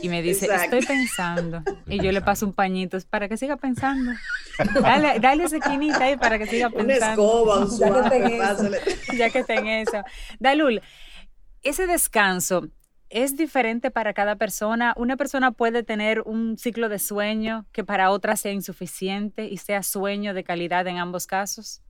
Y 0.02 0.10
me 0.10 0.20
dice, 0.22 0.44
Exacto. 0.44 0.76
estoy 0.76 0.96
pensando. 0.96 1.62
Y 1.88 2.00
yo 2.00 2.12
le 2.12 2.20
paso 2.20 2.44
un 2.46 2.52
pañito 2.52 2.98
para 3.08 3.28
que 3.28 3.38
siga 3.38 3.56
pensando. 3.56 4.12
Dale, 4.82 5.18
dale 5.20 5.44
esa 5.44 5.56
esquinita 5.56 6.04
ahí 6.04 6.16
para 6.16 6.38
que 6.38 6.46
siga 6.46 6.68
Una 6.68 6.76
pensando. 6.84 7.22
escoba, 7.22 7.58
un 7.60 7.78
Ya 7.78 8.10
que 8.10 8.36
suave, 8.36 8.80
ya 9.18 9.30
que 9.30 9.38
está 9.38 9.54
en 9.54 9.66
eso. 9.66 10.02
Dalul, 10.38 10.82
ese 11.68 11.86
descanso 11.86 12.68
es 13.08 13.36
diferente 13.36 13.90
para 13.90 14.12
cada 14.14 14.36
persona. 14.36 14.92
Una 14.96 15.16
persona 15.16 15.52
puede 15.52 15.82
tener 15.82 16.22
un 16.22 16.58
ciclo 16.58 16.88
de 16.88 16.98
sueño 16.98 17.66
que 17.72 17.84
para 17.84 18.10
otra 18.10 18.36
sea 18.36 18.52
insuficiente 18.52 19.46
y 19.46 19.58
sea 19.58 19.82
sueño 19.82 20.34
de 20.34 20.44
calidad 20.44 20.86
en 20.86 20.98
ambos 20.98 21.26
casos. 21.26 21.82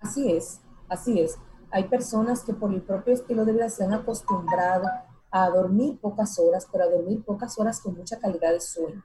Así 0.00 0.32
es, 0.32 0.60
así 0.88 1.20
es. 1.20 1.38
Hay 1.70 1.84
personas 1.84 2.42
que 2.42 2.52
por 2.52 2.72
el 2.72 2.82
propio 2.82 3.14
estilo 3.14 3.44
de 3.44 3.52
vida 3.52 3.68
se 3.68 3.84
han 3.84 3.92
acostumbrado 3.94 4.86
a 5.30 5.48
dormir 5.50 5.98
pocas 6.00 6.38
horas, 6.38 6.66
pero 6.70 6.84
a 6.84 6.88
dormir 6.88 7.22
pocas 7.24 7.58
horas 7.58 7.80
con 7.80 7.96
mucha 7.96 8.18
calidad 8.18 8.52
de 8.52 8.60
sueño. 8.60 9.02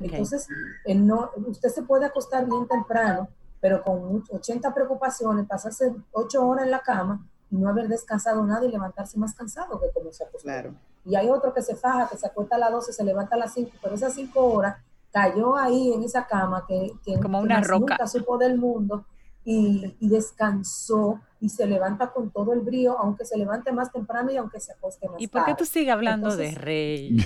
Ok. 0.00 0.06
Entonces, 0.12 0.46
no, 0.86 1.30
usted 1.46 1.68
se 1.70 1.82
puede 1.82 2.06
acostar 2.06 2.46
bien 2.46 2.66
temprano, 2.68 3.28
pero 3.60 3.82
con 3.82 4.00
much- 4.12 4.30
80 4.30 4.72
preocupaciones, 4.74 5.46
pasarse 5.46 5.92
8 6.12 6.46
horas 6.46 6.64
en 6.64 6.70
la 6.70 6.80
cama 6.80 7.26
y 7.50 7.56
no 7.56 7.68
haber 7.68 7.88
descansado 7.88 8.44
nada 8.44 8.64
y 8.66 8.70
levantarse 8.70 9.18
más 9.18 9.34
cansado 9.34 9.80
que 9.80 9.90
como 9.92 10.12
se 10.12 10.24
acostó. 10.24 10.44
Claro. 10.44 10.74
Y 11.04 11.14
hay 11.16 11.28
otro 11.30 11.54
que 11.54 11.62
se 11.62 11.74
faja, 11.76 12.08
que 12.08 12.16
se 12.18 12.26
acuesta 12.26 12.56
a 12.56 12.58
las 12.58 12.70
12, 12.70 12.92
se 12.92 13.04
levanta 13.04 13.36
a 13.36 13.38
las 13.38 13.54
5, 13.54 13.70
pero 13.82 13.94
esas 13.94 14.12
5 14.14 14.40
horas 14.44 14.76
cayó 15.10 15.56
ahí 15.56 15.92
en 15.94 16.02
esa 16.02 16.26
cama 16.26 16.64
que, 16.68 16.92
que 17.04 17.18
Como 17.20 17.38
que 17.40 17.44
una 17.46 17.58
más 17.58 17.66
roca. 17.66 17.94
nunca 17.94 18.06
supo 18.06 18.36
del 18.36 18.58
mundo 18.58 19.06
y, 19.44 19.96
y 20.00 20.08
descansó 20.10 21.20
y 21.40 21.48
se 21.48 21.66
levanta 21.66 22.08
con 22.12 22.30
todo 22.30 22.52
el 22.52 22.60
brío, 22.60 22.98
aunque 22.98 23.24
se 23.24 23.38
levante 23.38 23.72
más 23.72 23.90
temprano 23.90 24.30
y 24.30 24.36
aunque 24.36 24.60
se 24.60 24.72
acueste 24.72 25.08
más 25.08 25.16
¿Y 25.20 25.28
por 25.28 25.44
qué 25.46 25.52
tú 25.52 25.58
tarde. 25.58 25.66
sigues 25.70 25.92
hablando 25.94 26.36
de 26.36 26.50
rey? 26.50 27.16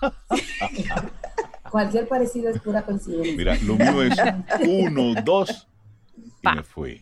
Cualquier 1.70 2.08
parecido 2.08 2.50
es 2.50 2.60
pura 2.60 2.82
coincidencia. 2.82 3.36
Mira, 3.36 3.54
lo 3.62 3.74
mío 3.76 4.02
es 4.02 4.18
uno, 4.66 5.20
dos 5.22 5.68
y 6.16 6.42
Pa. 6.42 6.54
me 6.56 6.62
fui. 6.64 7.00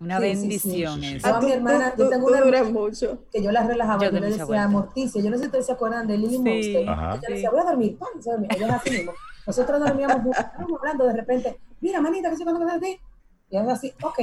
Una 0.00 0.20
Sí, 0.20 0.24
sí, 0.26 0.34
sí. 0.34 0.40
bendición 0.40 0.94
Sí, 1.00 1.00
sí, 1.02 1.10
sí. 1.10 1.16
eso. 1.16 1.28
Yo 1.28 1.34
a 1.36 1.40
mi 1.40 1.52
hermana, 1.52 1.92
Tú- 1.96 2.02
yo 2.04 2.08
tengo 2.08 2.26
tú 2.28 2.32
una 2.34 2.38
hermana 2.46 2.70
mucho. 2.70 3.18
que 3.32 3.42
yo 3.42 3.50
la 3.52 3.66
relajaba, 3.66 4.04
Yo 4.04 4.10
yo, 4.12 4.20
le 4.20 4.26
decía. 4.30 4.68
Morticia, 4.68 5.22
yo 5.22 5.30
no 5.30 5.36
sé 5.36 5.42
si 5.42 5.46
ustedes 5.46 5.66
se 5.66 5.72
acuerdan 5.72 6.06
de 6.06 6.18
Lily 6.18 6.30
Sí. 6.36 6.38
Monster. 6.38 6.82
Ella 6.82 7.20
decía, 7.28 7.50
voy 7.50 7.60
a 7.60 7.64
dormir, 7.64 7.98
pan, 7.98 8.08
se 8.22 8.30
dormía. 8.30 8.48
Ella 8.56 8.76
así 8.76 8.90
mismo. 8.90 9.12
Nosotros 9.46 9.80
dormíamos 9.80 10.16
estábamos 10.36 10.78
hablando 10.80 11.04
de 11.06 11.12
repente, 11.14 11.58
mira, 11.80 12.00
manita, 12.00 12.30
que 12.30 12.36
se 12.36 12.44
cuando 12.44 12.64
de 12.66 12.78
ti. 12.78 13.00
Y 13.50 13.56
ella 13.56 13.72
así, 13.72 13.92
ok. 14.02 14.18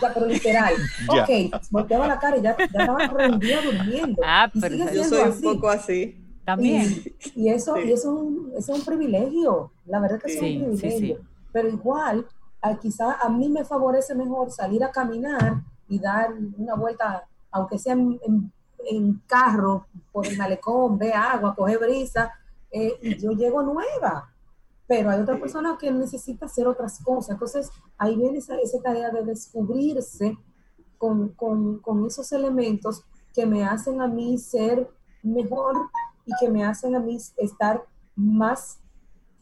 Ya, 0.00 0.14
pero 0.14 0.26
literal, 0.26 0.72
ok. 1.08 1.60
Volteaba 1.70 2.06
la 2.08 2.18
cara 2.18 2.36
y 2.38 2.40
ya, 2.42 2.56
ya 2.56 2.64
estaba 2.64 3.06
rendida 3.06 3.60
durmiendo. 3.62 4.22
Ah, 4.24 4.50
pero 4.60 4.74
Yo 4.76 5.04
soy 5.04 5.20
un 5.22 5.28
así. 5.28 5.42
poco 5.42 5.68
así. 5.68 6.20
También. 6.46 7.02
Y, 7.34 7.42
y 7.44 7.48
eso, 7.50 7.74
Sí. 7.74 7.82
y 7.86 7.92
eso, 7.92 7.94
es 7.94 8.04
un, 8.22 8.52
eso 8.56 8.72
es 8.72 8.78
un 8.78 8.84
privilegio, 8.86 9.72
la 9.86 9.98
verdad 10.00 10.20
que 10.20 10.32
es 10.32 10.38
Sí, 10.38 10.58
un 10.64 10.76
sí, 10.76 10.80
privilegio. 10.80 11.16
sí. 11.16 11.22
Pero 11.52 11.68
igual, 11.68 12.26
a, 12.64 12.78
quizá 12.78 13.06
a 13.20 13.28
mí 13.28 13.48
me 13.48 13.64
favorece 13.64 14.14
mejor 14.14 14.50
salir 14.50 14.82
a 14.84 14.90
caminar 14.90 15.62
y 15.88 15.98
dar 15.98 16.32
una 16.58 16.74
vuelta, 16.74 17.28
aunque 17.50 17.78
sea 17.78 17.92
en, 17.94 18.18
en- 18.26 18.52
carro, 19.26 19.86
por 20.12 20.26
el 20.26 20.36
malecón, 20.36 20.98
ver 20.98 21.14
agua, 21.14 21.54
coger 21.54 21.78
brisa, 21.78 22.30
eh, 22.70 22.92
y 23.02 23.16
yo 23.18 23.32
llego 23.32 23.62
nueva. 23.62 24.30
Pero 24.86 25.10
hay 25.10 25.20
otras 25.20 25.40
personas 25.40 25.78
que 25.78 25.90
necesitan 25.90 26.48
hacer 26.50 26.66
otras 26.68 27.00
cosas. 27.02 27.30
Entonces, 27.30 27.70
ahí 27.96 28.14
viene 28.16 28.38
esa, 28.38 28.56
esa 28.58 28.82
tarea 28.82 29.10
de 29.10 29.24
descubrirse 29.24 30.36
con, 30.98 31.30
con, 31.30 31.78
con 31.78 32.04
esos 32.06 32.30
elementos 32.32 33.04
que 33.34 33.46
me 33.46 33.64
hacen 33.64 34.02
a 34.02 34.06
mí 34.06 34.36
ser 34.38 34.90
mejor 35.22 35.74
y 36.26 36.32
que 36.38 36.50
me 36.50 36.64
hacen 36.64 36.94
a 36.94 37.00
mí 37.00 37.18
estar 37.38 37.84
más 38.14 38.80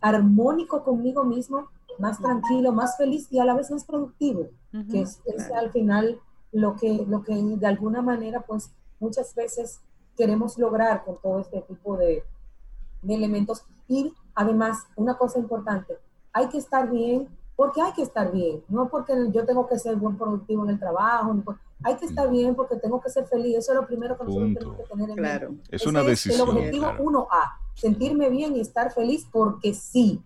armónico 0.01 0.83
conmigo 0.85 1.25
mismo, 1.25 1.69
más 1.99 2.19
tranquilo, 2.19 2.73
más 2.73 2.97
feliz 2.97 3.29
y 3.31 3.39
a 3.39 3.45
la 3.45 3.55
vez 3.55 3.71
más 3.71 3.85
productivo, 3.85 4.49
que 4.91 5.03
es, 5.03 5.21
es 5.25 5.47
Claro. 5.47 5.67
al 5.67 5.73
final 5.73 6.21
lo 6.53 6.77
que, 6.77 7.05
lo 7.09 7.23
que 7.23 7.35
de 7.35 7.67
alguna 7.67 8.03
manera 8.03 8.41
pues 8.43 8.71
muchas 9.01 9.35
veces 9.35 9.81
queremos 10.17 10.59
lograr 10.59 11.05
con 11.05 11.19
todo 11.23 11.41
este 11.41 11.61
tipo 11.63 11.97
de, 11.97 12.23
de 13.03 13.15
elementos. 13.15 13.65
Y 13.89 14.13
además, 14.35 14.79
una 14.97 15.17
cosa 15.17 15.39
importante, 15.39 15.97
hay 16.33 16.49
que 16.49 16.59
estar 16.59 16.91
bien 16.91 17.29
porque 17.57 17.81
hay 17.83 17.93
que 17.93 18.03
estar 18.03 18.33
bien, 18.33 18.63
no 18.69 18.89
porque 18.89 19.13
yo 19.33 19.45
tengo 19.45 19.67
que 19.69 19.79
ser 19.79 19.97
buen 19.97 20.17
productivo 20.17 20.65
en 20.65 20.71
el 20.71 20.79
trabajo, 20.79 21.35
hay 21.85 21.97
que 21.97 22.07
estar 22.07 22.31
bien 22.31 22.55
porque 22.55 22.77
tengo 22.77 23.01
que 23.01 23.11
ser 23.11 23.27
feliz, 23.27 23.57
eso 23.59 23.73
es 23.73 23.79
lo 23.79 23.87
primero 23.87 24.17
que 24.17 24.25
nosotros 24.25 24.47
Punto. 24.55 24.61
tenemos 24.61 24.79
que 24.81 24.85
tener 24.95 25.11
en 25.11 25.17
mente. 25.17 25.23
Claro. 25.39 25.55
Es 25.69 25.81
Ese 25.83 25.89
una 25.89 26.01
el 26.01 26.07
decisión. 26.07 26.49
objetivo 26.49 26.85
claro. 26.85 27.05
1A, 27.05 27.53
sentirme 27.75 28.31
bien 28.31 28.57
y 28.57 28.61
estar 28.61 28.93
feliz 28.93 29.27
porque 29.31 29.75
sí, 29.75 30.23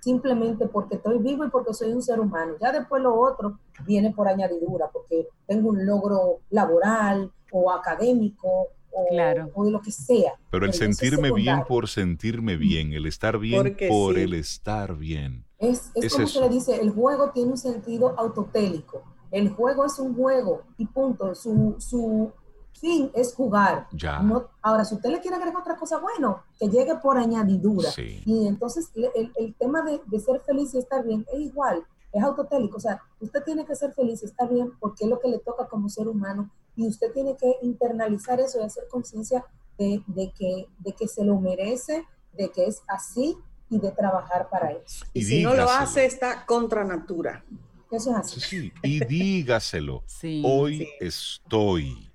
simplemente 0.00 0.66
porque 0.66 0.96
estoy 0.96 1.18
vivo 1.18 1.44
y 1.44 1.50
porque 1.50 1.74
soy 1.74 1.92
un 1.92 2.02
ser 2.02 2.20
humano. 2.20 2.54
Ya 2.60 2.72
después 2.72 3.02
lo 3.02 3.14
otro 3.18 3.58
viene 3.86 4.12
por 4.12 4.28
añadidura, 4.28 4.88
porque 4.92 5.28
tengo 5.46 5.70
un 5.70 5.84
logro 5.86 6.40
laboral 6.50 7.30
o 7.52 7.70
académico 7.70 8.68
o, 8.92 9.06
Claro. 9.10 9.50
o 9.54 9.64
de 9.64 9.70
lo 9.70 9.80
que 9.80 9.92
sea. 9.92 10.32
Pero 10.50 10.66
el 10.66 10.72
sentirme 10.74 11.30
bien 11.32 11.62
por 11.68 11.88
sentirme 11.88 12.56
bien, 12.56 12.92
el 12.92 13.06
estar 13.06 13.38
bien 13.38 13.62
Porque 13.62 13.88
por 13.88 14.14
sí. 14.16 14.22
el 14.22 14.34
estar 14.34 14.96
bien. 14.96 15.44
Es, 15.58 15.90
es 15.94 16.04
Es 16.06 16.12
como 16.14 16.24
eso. 16.24 16.40
se 16.40 16.48
le 16.48 16.54
dice, 16.54 16.80
el 16.80 16.90
juego 16.90 17.30
tiene 17.30 17.50
un 17.52 17.58
sentido 17.58 18.14
autotélico. 18.18 19.02
El 19.30 19.50
juego 19.50 19.84
es 19.84 19.96
un 20.00 20.14
juego 20.16 20.62
y 20.76 20.86
punto. 20.86 21.34
Su, 21.36 21.76
su 21.78 22.32
fin 22.80 23.10
es 23.14 23.34
jugar. 23.34 23.86
Ya. 23.92 24.20
No- 24.20 24.48
ahora, 24.62 24.84
si 24.84 24.94
usted 24.94 25.10
le 25.10 25.20
quiere 25.20 25.36
agregar 25.36 25.60
otra 25.60 25.76
cosa, 25.76 25.98
bueno, 25.98 26.42
que 26.58 26.68
llegue 26.68 26.96
por 26.96 27.18
añadidura. 27.18 27.90
Sí. 27.90 28.22
Y 28.24 28.46
entonces 28.46 28.90
le- 28.94 29.10
el, 29.14 29.32
el 29.36 29.54
tema 29.54 29.82
de, 29.82 30.00
de 30.06 30.18
ser 30.20 30.40
feliz 30.40 30.74
y 30.74 30.78
estar 30.78 31.04
bien 31.04 31.26
es 31.32 31.40
igual, 31.40 31.84
es 32.12 32.22
autotélico. 32.22 32.78
O 32.78 32.80
sea, 32.80 33.00
usted 33.20 33.42
tiene 33.44 33.64
que 33.66 33.76
ser 33.76 33.92
feliz 33.92 34.22
y 34.22 34.26
estar 34.26 34.48
bien 34.48 34.72
porque 34.80 35.04
es 35.04 35.10
lo 35.10 35.20
que 35.20 35.28
le 35.28 35.38
toca 35.38 35.68
como 35.68 35.88
ser 35.88 36.08
humano 36.08 36.50
y 36.76 36.86
usted 36.88 37.12
tiene 37.12 37.36
que 37.36 37.56
internalizar 37.62 38.40
eso 38.40 38.58
y 38.60 38.64
hacer 38.64 38.84
conciencia 38.90 39.44
de, 39.78 40.02
de 40.06 40.32
que, 40.32 40.66
de 40.78 40.92
que 40.92 41.06
se 41.08 41.24
lo 41.24 41.38
merece, 41.40 42.04
de 42.32 42.50
que 42.50 42.64
es 42.66 42.82
así 42.88 43.36
y 43.68 43.78
de 43.78 43.90
trabajar 43.92 44.48
para 44.50 44.72
eso. 44.72 45.04
Y, 45.12 45.20
Y 45.20 45.24
si 45.24 45.42
no 45.42 45.50
lo 45.50 45.62
dígaselo. 45.62 45.80
hace, 45.84 46.04
está 46.06 46.44
contra 46.46 46.84
natura. 46.84 47.44
Eso 47.90 48.10
es 48.10 48.16
así. 48.16 48.40
Sí, 48.40 48.60
sí. 48.60 48.72
Y 48.82 49.04
dígaselo. 49.04 50.02
Sí. 50.06 50.42
Hoy 50.44 50.78
Sí. 50.78 50.88
estoy. 51.00 52.09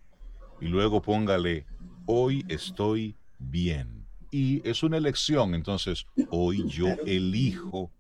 Y 0.62 0.68
luego 0.68 1.02
póngale, 1.02 1.66
hoy 2.06 2.46
estoy 2.48 3.16
bien. 3.40 4.06
Y 4.32 4.68
es 4.68 4.84
una 4.84 4.98
elección, 4.98 5.56
entonces, 5.56 6.06
hoy 6.30 6.68
yo 6.68 6.88
elijo 7.06 7.92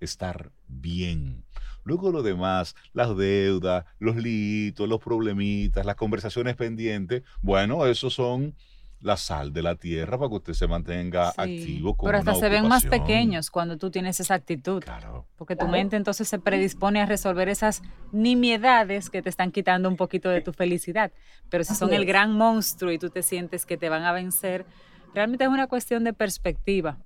estar 0.00 0.50
bien. 0.68 1.44
Luego 1.84 2.10
lo 2.10 2.22
demás, 2.22 2.74
las 2.92 3.16
deudas, 3.16 3.84
los 4.00 4.16
litos, 4.16 4.88
los 4.88 5.00
problemitas, 5.00 5.86
las 5.86 5.94
conversaciones 5.94 6.56
pendientes, 6.56 7.22
bueno, 7.42 7.86
esos 7.86 8.14
son 8.14 8.56
la 9.00 9.16
sal 9.16 9.52
de 9.52 9.62
la 9.62 9.74
tierra 9.76 10.16
para 10.18 10.28
que 10.30 10.34
usted 10.36 10.52
se 10.54 10.66
mantenga 10.66 11.30
Sí. 11.32 11.40
activo 11.40 11.94
con 11.96 12.06
Pero 12.08 12.18
hasta 12.18 12.30
una 12.32 12.40
se 12.40 12.48
ven 12.48 12.66
más 12.66 12.84
pequeños 12.86 13.50
cuando 13.50 13.76
tú 13.76 13.90
tienes 13.90 14.18
esa 14.20 14.34
actitud. 14.34 14.82
Claro. 14.82 15.26
Porque 15.36 15.54
tu 15.54 15.60
Claro. 15.66 15.72
mente 15.72 15.96
entonces 15.96 16.26
se 16.28 16.38
predispone 16.38 17.00
a 17.02 17.06
resolver 17.06 17.48
esas 17.48 17.82
nimiedades 18.12 19.08
que 19.10 19.22
te 19.22 19.28
están 19.28 19.52
quitando 19.52 19.88
un 19.88 19.96
poquito 19.96 20.28
de 20.28 20.40
tu 20.40 20.52
felicidad. 20.52 21.12
Pero 21.50 21.64
si 21.64 21.72
Así 21.72 21.78
son 21.80 21.92
el 21.92 22.04
gran 22.04 22.32
monstruo 22.32 22.90
y 22.92 22.98
tú 22.98 23.10
te 23.10 23.22
sientes 23.22 23.64
que 23.66 23.76
te 23.76 23.88
van 23.88 24.04
a 24.04 24.12
vencer, 24.12 24.66
realmente 25.14 25.44
es 25.44 25.50
una 25.50 25.66
cuestión 25.66 26.04
de 26.04 26.12
perspectiva. 26.12 26.98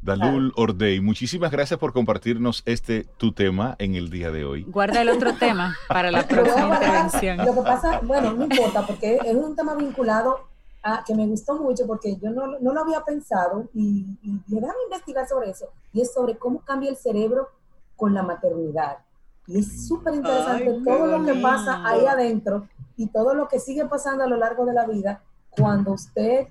Dalul 0.00 0.52
Ordey, 0.54 1.00
muchísimas 1.00 1.50
gracias 1.50 1.78
por 1.80 1.92
compartirnos 1.92 2.62
este 2.66 3.04
tu 3.16 3.32
tema 3.32 3.74
en 3.80 3.96
el 3.96 4.10
día 4.10 4.30
de 4.30 4.44
hoy. 4.44 4.62
Guarda 4.62 5.02
el 5.02 5.08
otro 5.08 5.34
tema 5.34 5.74
para 5.88 6.12
la 6.12 6.26
próxima 6.26 6.68
intervención. 6.76 7.38
Lo 7.38 7.52
que 7.54 7.62
pasa, 7.62 8.00
bueno, 8.04 8.32
no 8.32 8.44
importa, 8.44 8.86
porque 8.86 9.18
es 9.24 9.34
un 9.34 9.56
tema 9.56 9.74
vinculado 9.74 10.47
a 10.82 11.02
que 11.04 11.14
me 11.14 11.26
gustó 11.26 11.56
mucho, 11.56 11.86
porque 11.86 12.16
yo 12.16 12.30
no, 12.30 12.58
no 12.58 12.72
lo 12.72 12.80
había 12.80 13.04
pensado 13.04 13.68
y, 13.74 14.18
y 14.22 14.32
dije, 14.46 14.60
déjame 14.60 14.84
investigar 14.84 15.28
sobre 15.28 15.50
eso. 15.50 15.68
Y 15.92 16.00
es 16.00 16.12
sobre 16.12 16.36
cómo 16.36 16.60
cambia 16.60 16.90
el 16.90 16.96
cerebro 16.96 17.48
con 17.96 18.14
la 18.14 18.22
maternidad. 18.22 18.98
Y 19.46 19.58
es 19.58 19.88
súper 19.88 20.14
interesante 20.14 20.80
todo 20.84 21.06
lo 21.06 21.24
que 21.24 21.40
pasa 21.40 21.82
ahí 21.84 22.04
adentro 22.04 22.68
y 22.96 23.06
todo 23.08 23.34
lo 23.34 23.48
que 23.48 23.58
sigue 23.58 23.86
pasando 23.86 24.24
a 24.24 24.26
lo 24.28 24.36
largo 24.36 24.66
de 24.66 24.74
la 24.74 24.86
vida 24.86 25.22
cuando 25.50 25.92
usted 25.92 26.48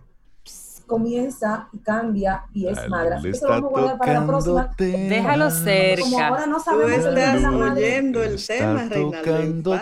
comienza 0.88 1.68
y 1.72 1.78
cambia 1.80 2.44
y 2.54 2.68
es 2.68 2.80
que 2.80 2.86
eso 3.30 3.46
está 3.46 3.48
lo 3.60 3.62
vamos 3.62 3.68
a 3.68 3.70
guardar 3.70 3.98
para 4.00 4.14
la 4.14 4.26
próxima. 4.26 4.76
Déjalo 4.78 5.52
ser. 5.52 6.00
Como 6.00 6.12
cerca. 6.18 6.28
ahora 6.30 6.46
no 6.48 6.58
Tú 6.58 6.64
sabemos 6.64 7.06
el 7.06 7.16
de 7.16 7.24
estás 7.36 7.52
madre. 7.54 7.84
oyendo 7.86 8.24
el 8.24 8.46
tema, 8.48 8.84
Reinaldo. 8.90 9.80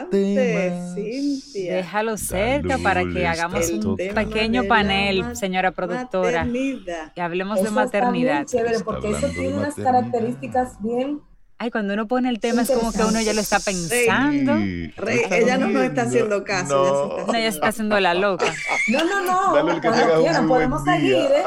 Cintia. 0.96 1.76
Déjalo 1.76 2.18
cerca 2.18 2.78
para 2.80 3.04
que 3.06 3.28
hagamos 3.28 3.70
un 3.70 3.96
pequeño 3.96 4.64
panel, 4.66 5.36
señora 5.36 5.72
productora, 5.72 6.46
maternidad. 6.46 7.12
y 7.16 7.20
hablemos 7.22 7.56
de 7.62 7.62
Eso 7.70 7.70
está 7.82 8.12
bien 8.12 8.28
maternidad. 8.28 8.46
chévere, 8.46 8.80
porque 8.84 9.12
eso 9.12 9.28
tiene 9.30 9.54
unas 9.56 9.78
maternidad. 9.78 9.92
características 10.12 10.82
bien 10.82 11.22
Ay, 11.58 11.72
cuando 11.72 11.94
uno 11.94 12.06
pone 12.06 12.30
el 12.30 12.40
tema 12.42 12.64
es 12.64 12.72
como 12.72 12.92
que 12.92 13.02
uno 13.04 13.22
ya 13.22 13.34
lo 13.34 13.40
está 13.40 13.60
pensando. 13.62 14.58
Sí, 14.58 14.92
Rey, 14.98 15.22
ella 15.32 15.58
no 15.58 15.68
nos 15.70 15.84
está 15.84 16.02
haciendo 16.04 16.44
caso, 16.44 16.76
No. 16.76 17.14
ella 17.16 17.16
se 17.16 17.22
está 17.22 17.32
No, 17.32 17.38
ella 17.38 17.48
está 17.48 17.68
haciendo 17.70 18.00
la 18.02 18.14
loca. 18.14 18.46
No, 18.88 19.04
no, 19.04 19.22
no. 19.26 19.56
Dale 19.56 19.72
el 19.72 19.82
que 19.82 19.88
cuando 19.88 20.20
quieran, 20.22 20.48
podemos 20.48 20.84
día. 20.84 20.94
seguir, 20.96 21.16
¿eh? 21.16 21.44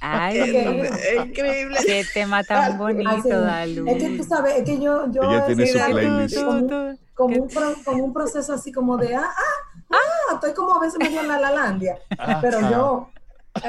Ay, 0.00 0.38
Es 0.38 1.26
increíble. 1.26 1.78
qué 1.86 2.04
tema 2.12 2.42
tan 2.44 2.76
bonito, 2.76 3.08
Así. 3.10 3.28
Dalu. 3.30 3.88
Es 3.88 4.02
que 4.02 4.08
tú 4.18 4.24
sabes, 4.24 4.56
es 4.56 4.64
que 4.64 4.80
yo, 4.80 5.10
yo 5.10 5.22
Ella 5.22 5.46
tiene 5.46 5.66
su 5.66 5.78
playlist. 5.78 6.36
como, 6.36 6.50
un- 6.50 6.98
como 7.14 7.42
un, 7.42 7.48
pro- 7.48 7.74
como 7.84 8.04
un 8.04 8.12
proceso 8.12 8.52
así 8.54 8.70
como 8.72 8.96
de, 8.98 9.14
ah, 9.14 9.22
ah, 9.24 9.92
ah, 9.92 10.34
estoy 10.34 10.52
como 10.52 10.74
a 10.76 10.80
veces 10.80 10.98
medio 10.98 11.20
en 11.20 11.28
la 11.28 11.38
lalandia, 11.40 11.96
pero 12.42 12.60
yo 12.70 13.08
eh, 13.16 13.20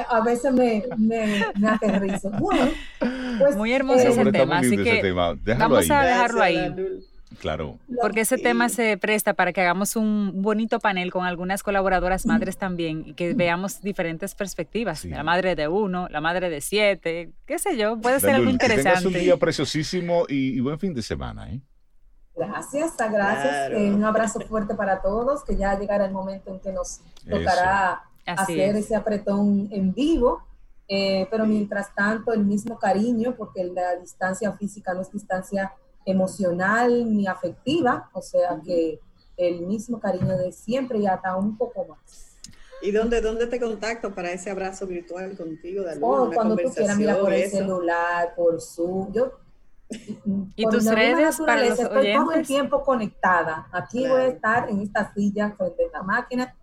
a 0.10 0.21
veces 0.21 0.54
me, 0.54 0.84
me, 0.98 1.45
me 1.60 1.67
aterrizo. 1.69 2.30
Bueno, 2.32 2.71
pues, 3.39 3.56
Muy 3.56 3.71
hermoso 3.74 4.00
Pero, 4.00 4.21
ese 4.21 4.32
tema, 4.32 4.58
así 4.60 4.78
que 4.78 5.02
tema. 5.02 5.36
Vamos 5.58 5.89
ahí. 5.89 5.91
a 5.91 6.02
dejarlo 6.04 6.41
ahí. 6.41 6.56
Gracias. 6.56 7.04
Claro. 7.39 7.78
Porque 8.02 8.21
ese 8.21 8.38
tema 8.38 8.69
se 8.69 8.98
presta 8.98 9.34
para 9.34 9.52
que 9.52 9.60
hagamos 9.60 9.95
un 9.98 10.41
bonito 10.41 10.80
panel 10.80 11.12
con 11.12 11.26
algunas 11.26 11.63
colaboradoras 11.63 12.26
madres 12.26 12.58
también 12.58 13.04
y 13.08 13.13
que 13.13 13.34
veamos 13.34 13.82
diferentes 13.82 14.34
perspectivas. 14.36 15.00
Sí. 15.00 15.10
La 15.10 15.24
madre 15.24 15.56
de 15.56 15.67
uno, 15.67 16.08
la 16.10 16.21
madre 16.21 16.50
de 16.50 16.62
siete, 16.62 17.32
qué 17.45 17.60
sé 17.60 17.78
yo, 17.78 17.98
puede 18.00 18.21
ser 18.21 18.36
algo 18.36 18.52
que 18.52 18.58
tengas 18.58 18.78
un 18.78 18.84
interesante. 18.84 19.19
día 19.19 19.38
preciosísimo 19.38 20.26
y, 20.30 20.56
y 20.56 20.60
buen 20.62 20.80
fin 20.80 20.93
de 20.93 21.02
semana. 21.02 21.52
¿eh? 21.52 21.60
Gracias, 22.36 22.93
gracias. 22.98 23.17
Claro. 23.17 23.78
Eh, 23.78 23.91
un 23.91 24.04
abrazo 24.06 24.39
fuerte 24.41 24.74
para 24.76 25.02
todos, 25.02 25.43
que 25.43 25.58
ya 25.58 25.78
llegará 25.78 26.06
el 26.06 26.12
momento 26.13 26.52
en 26.54 26.60
que 26.62 26.71
nos 26.71 27.02
tocará 27.30 28.04
Así 28.25 28.53
hacer 28.53 28.75
es. 28.75 28.85
ese 28.85 28.95
apretón 28.95 29.67
en 29.71 29.93
vivo, 29.93 30.41
eh, 30.88 31.27
pero 31.29 31.45
mientras 31.45 31.93
tanto 31.93 32.33
el 32.33 32.45
mismo 32.45 32.77
cariño, 32.77 33.35
porque 33.38 33.63
la 33.63 33.95
distancia 33.95 34.51
física 34.53 34.93
no 34.93 35.01
es 35.01 35.11
distancia 35.11 35.73
emocional 36.05 37.15
ni 37.15 37.27
afectiva, 37.27 38.09
o 38.13 38.21
sea 38.21 38.59
que 38.63 38.99
el 39.38 39.61
mismo 39.61 39.99
cariño 39.99 40.38
de 40.38 40.51
siempre 40.51 40.99
y 40.99 41.07
hasta 41.07 41.35
un 41.35 41.57
poco 41.57 41.85
más. 41.85 42.38
¿Y 42.81 42.91
dónde, 42.91 43.21
dónde 43.21 43.47
te 43.47 43.59
contacto 43.59 44.13
para 44.13 44.31
ese 44.31 44.51
abrazo 44.51 44.85
virtual 44.85 45.35
contigo, 45.35 45.83
Dalú? 45.83 46.05
Oh, 46.05 46.23
una 46.25 46.35
cuando 46.35 46.55
tú 46.55 46.71
quieras, 46.71 46.97
mira, 46.97 47.19
por 47.19 47.33
el 47.33 47.49
celular, 47.49 48.33
por 48.35 48.61
Zoom. 48.61 49.11
Yo, 49.11 49.31
¿Y 50.55 50.63
por 50.63 50.73
tus 50.73 50.85
redes 50.85 51.38
para 51.38 51.63
los 51.63 51.79
Estoy 51.79 51.88
todo 51.88 51.99
el 51.99 52.15
oyentes? 52.17 52.47
tiempo 52.47 52.83
conectada. 52.83 53.67
Aquí 53.71 54.07
voy 54.07 54.21
a 54.21 54.27
estar 54.27 54.69
en 54.69 54.81
esta 54.81 55.13
silla 55.13 55.53
frente 55.57 55.85
a 55.93 55.97
la 55.97 56.03
máquina. 56.03 56.55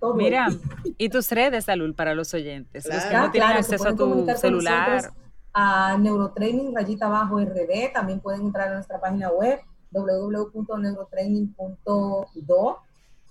Todo 0.00 0.14
Mira, 0.14 0.48
y 0.96 1.08
tus 1.08 1.30
redes, 1.30 1.64
Salud, 1.64 1.94
para 1.94 2.14
los 2.14 2.32
oyentes, 2.34 2.84
los 2.86 2.94
que 3.02 3.08
Claro. 3.08 3.26
no 3.26 3.32
tienen 3.32 3.48
Claro, 3.50 3.62
se 3.62 3.74
acceso 3.74 3.88
a 3.90 3.96
tu 3.96 4.26
celular. 4.38 5.12
a 5.52 5.96
Neurotraining 5.98 6.74
rayita 6.74 7.06
abajo 7.06 7.38
RD. 7.40 7.92
También 7.92 8.20
pueden 8.20 8.42
entrar 8.42 8.68
a 8.68 8.74
nuestra 8.74 9.00
página 9.00 9.30
web 9.30 9.60
www.neurotraining.do 9.90 12.78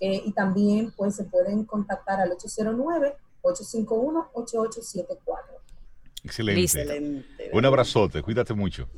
eh, 0.00 0.22
y 0.24 0.32
también 0.32 0.92
pues 0.96 1.16
se 1.16 1.24
pueden 1.24 1.64
contactar 1.64 2.20
al 2.20 2.30
809-851-8874. 2.32 5.16
Excelente. 6.24 6.60
Listo. 6.60 6.78
Excelente. 6.80 7.50
Un 7.52 7.64
abrazote, 7.64 8.22
cuídate 8.22 8.54
mucho. 8.54 8.88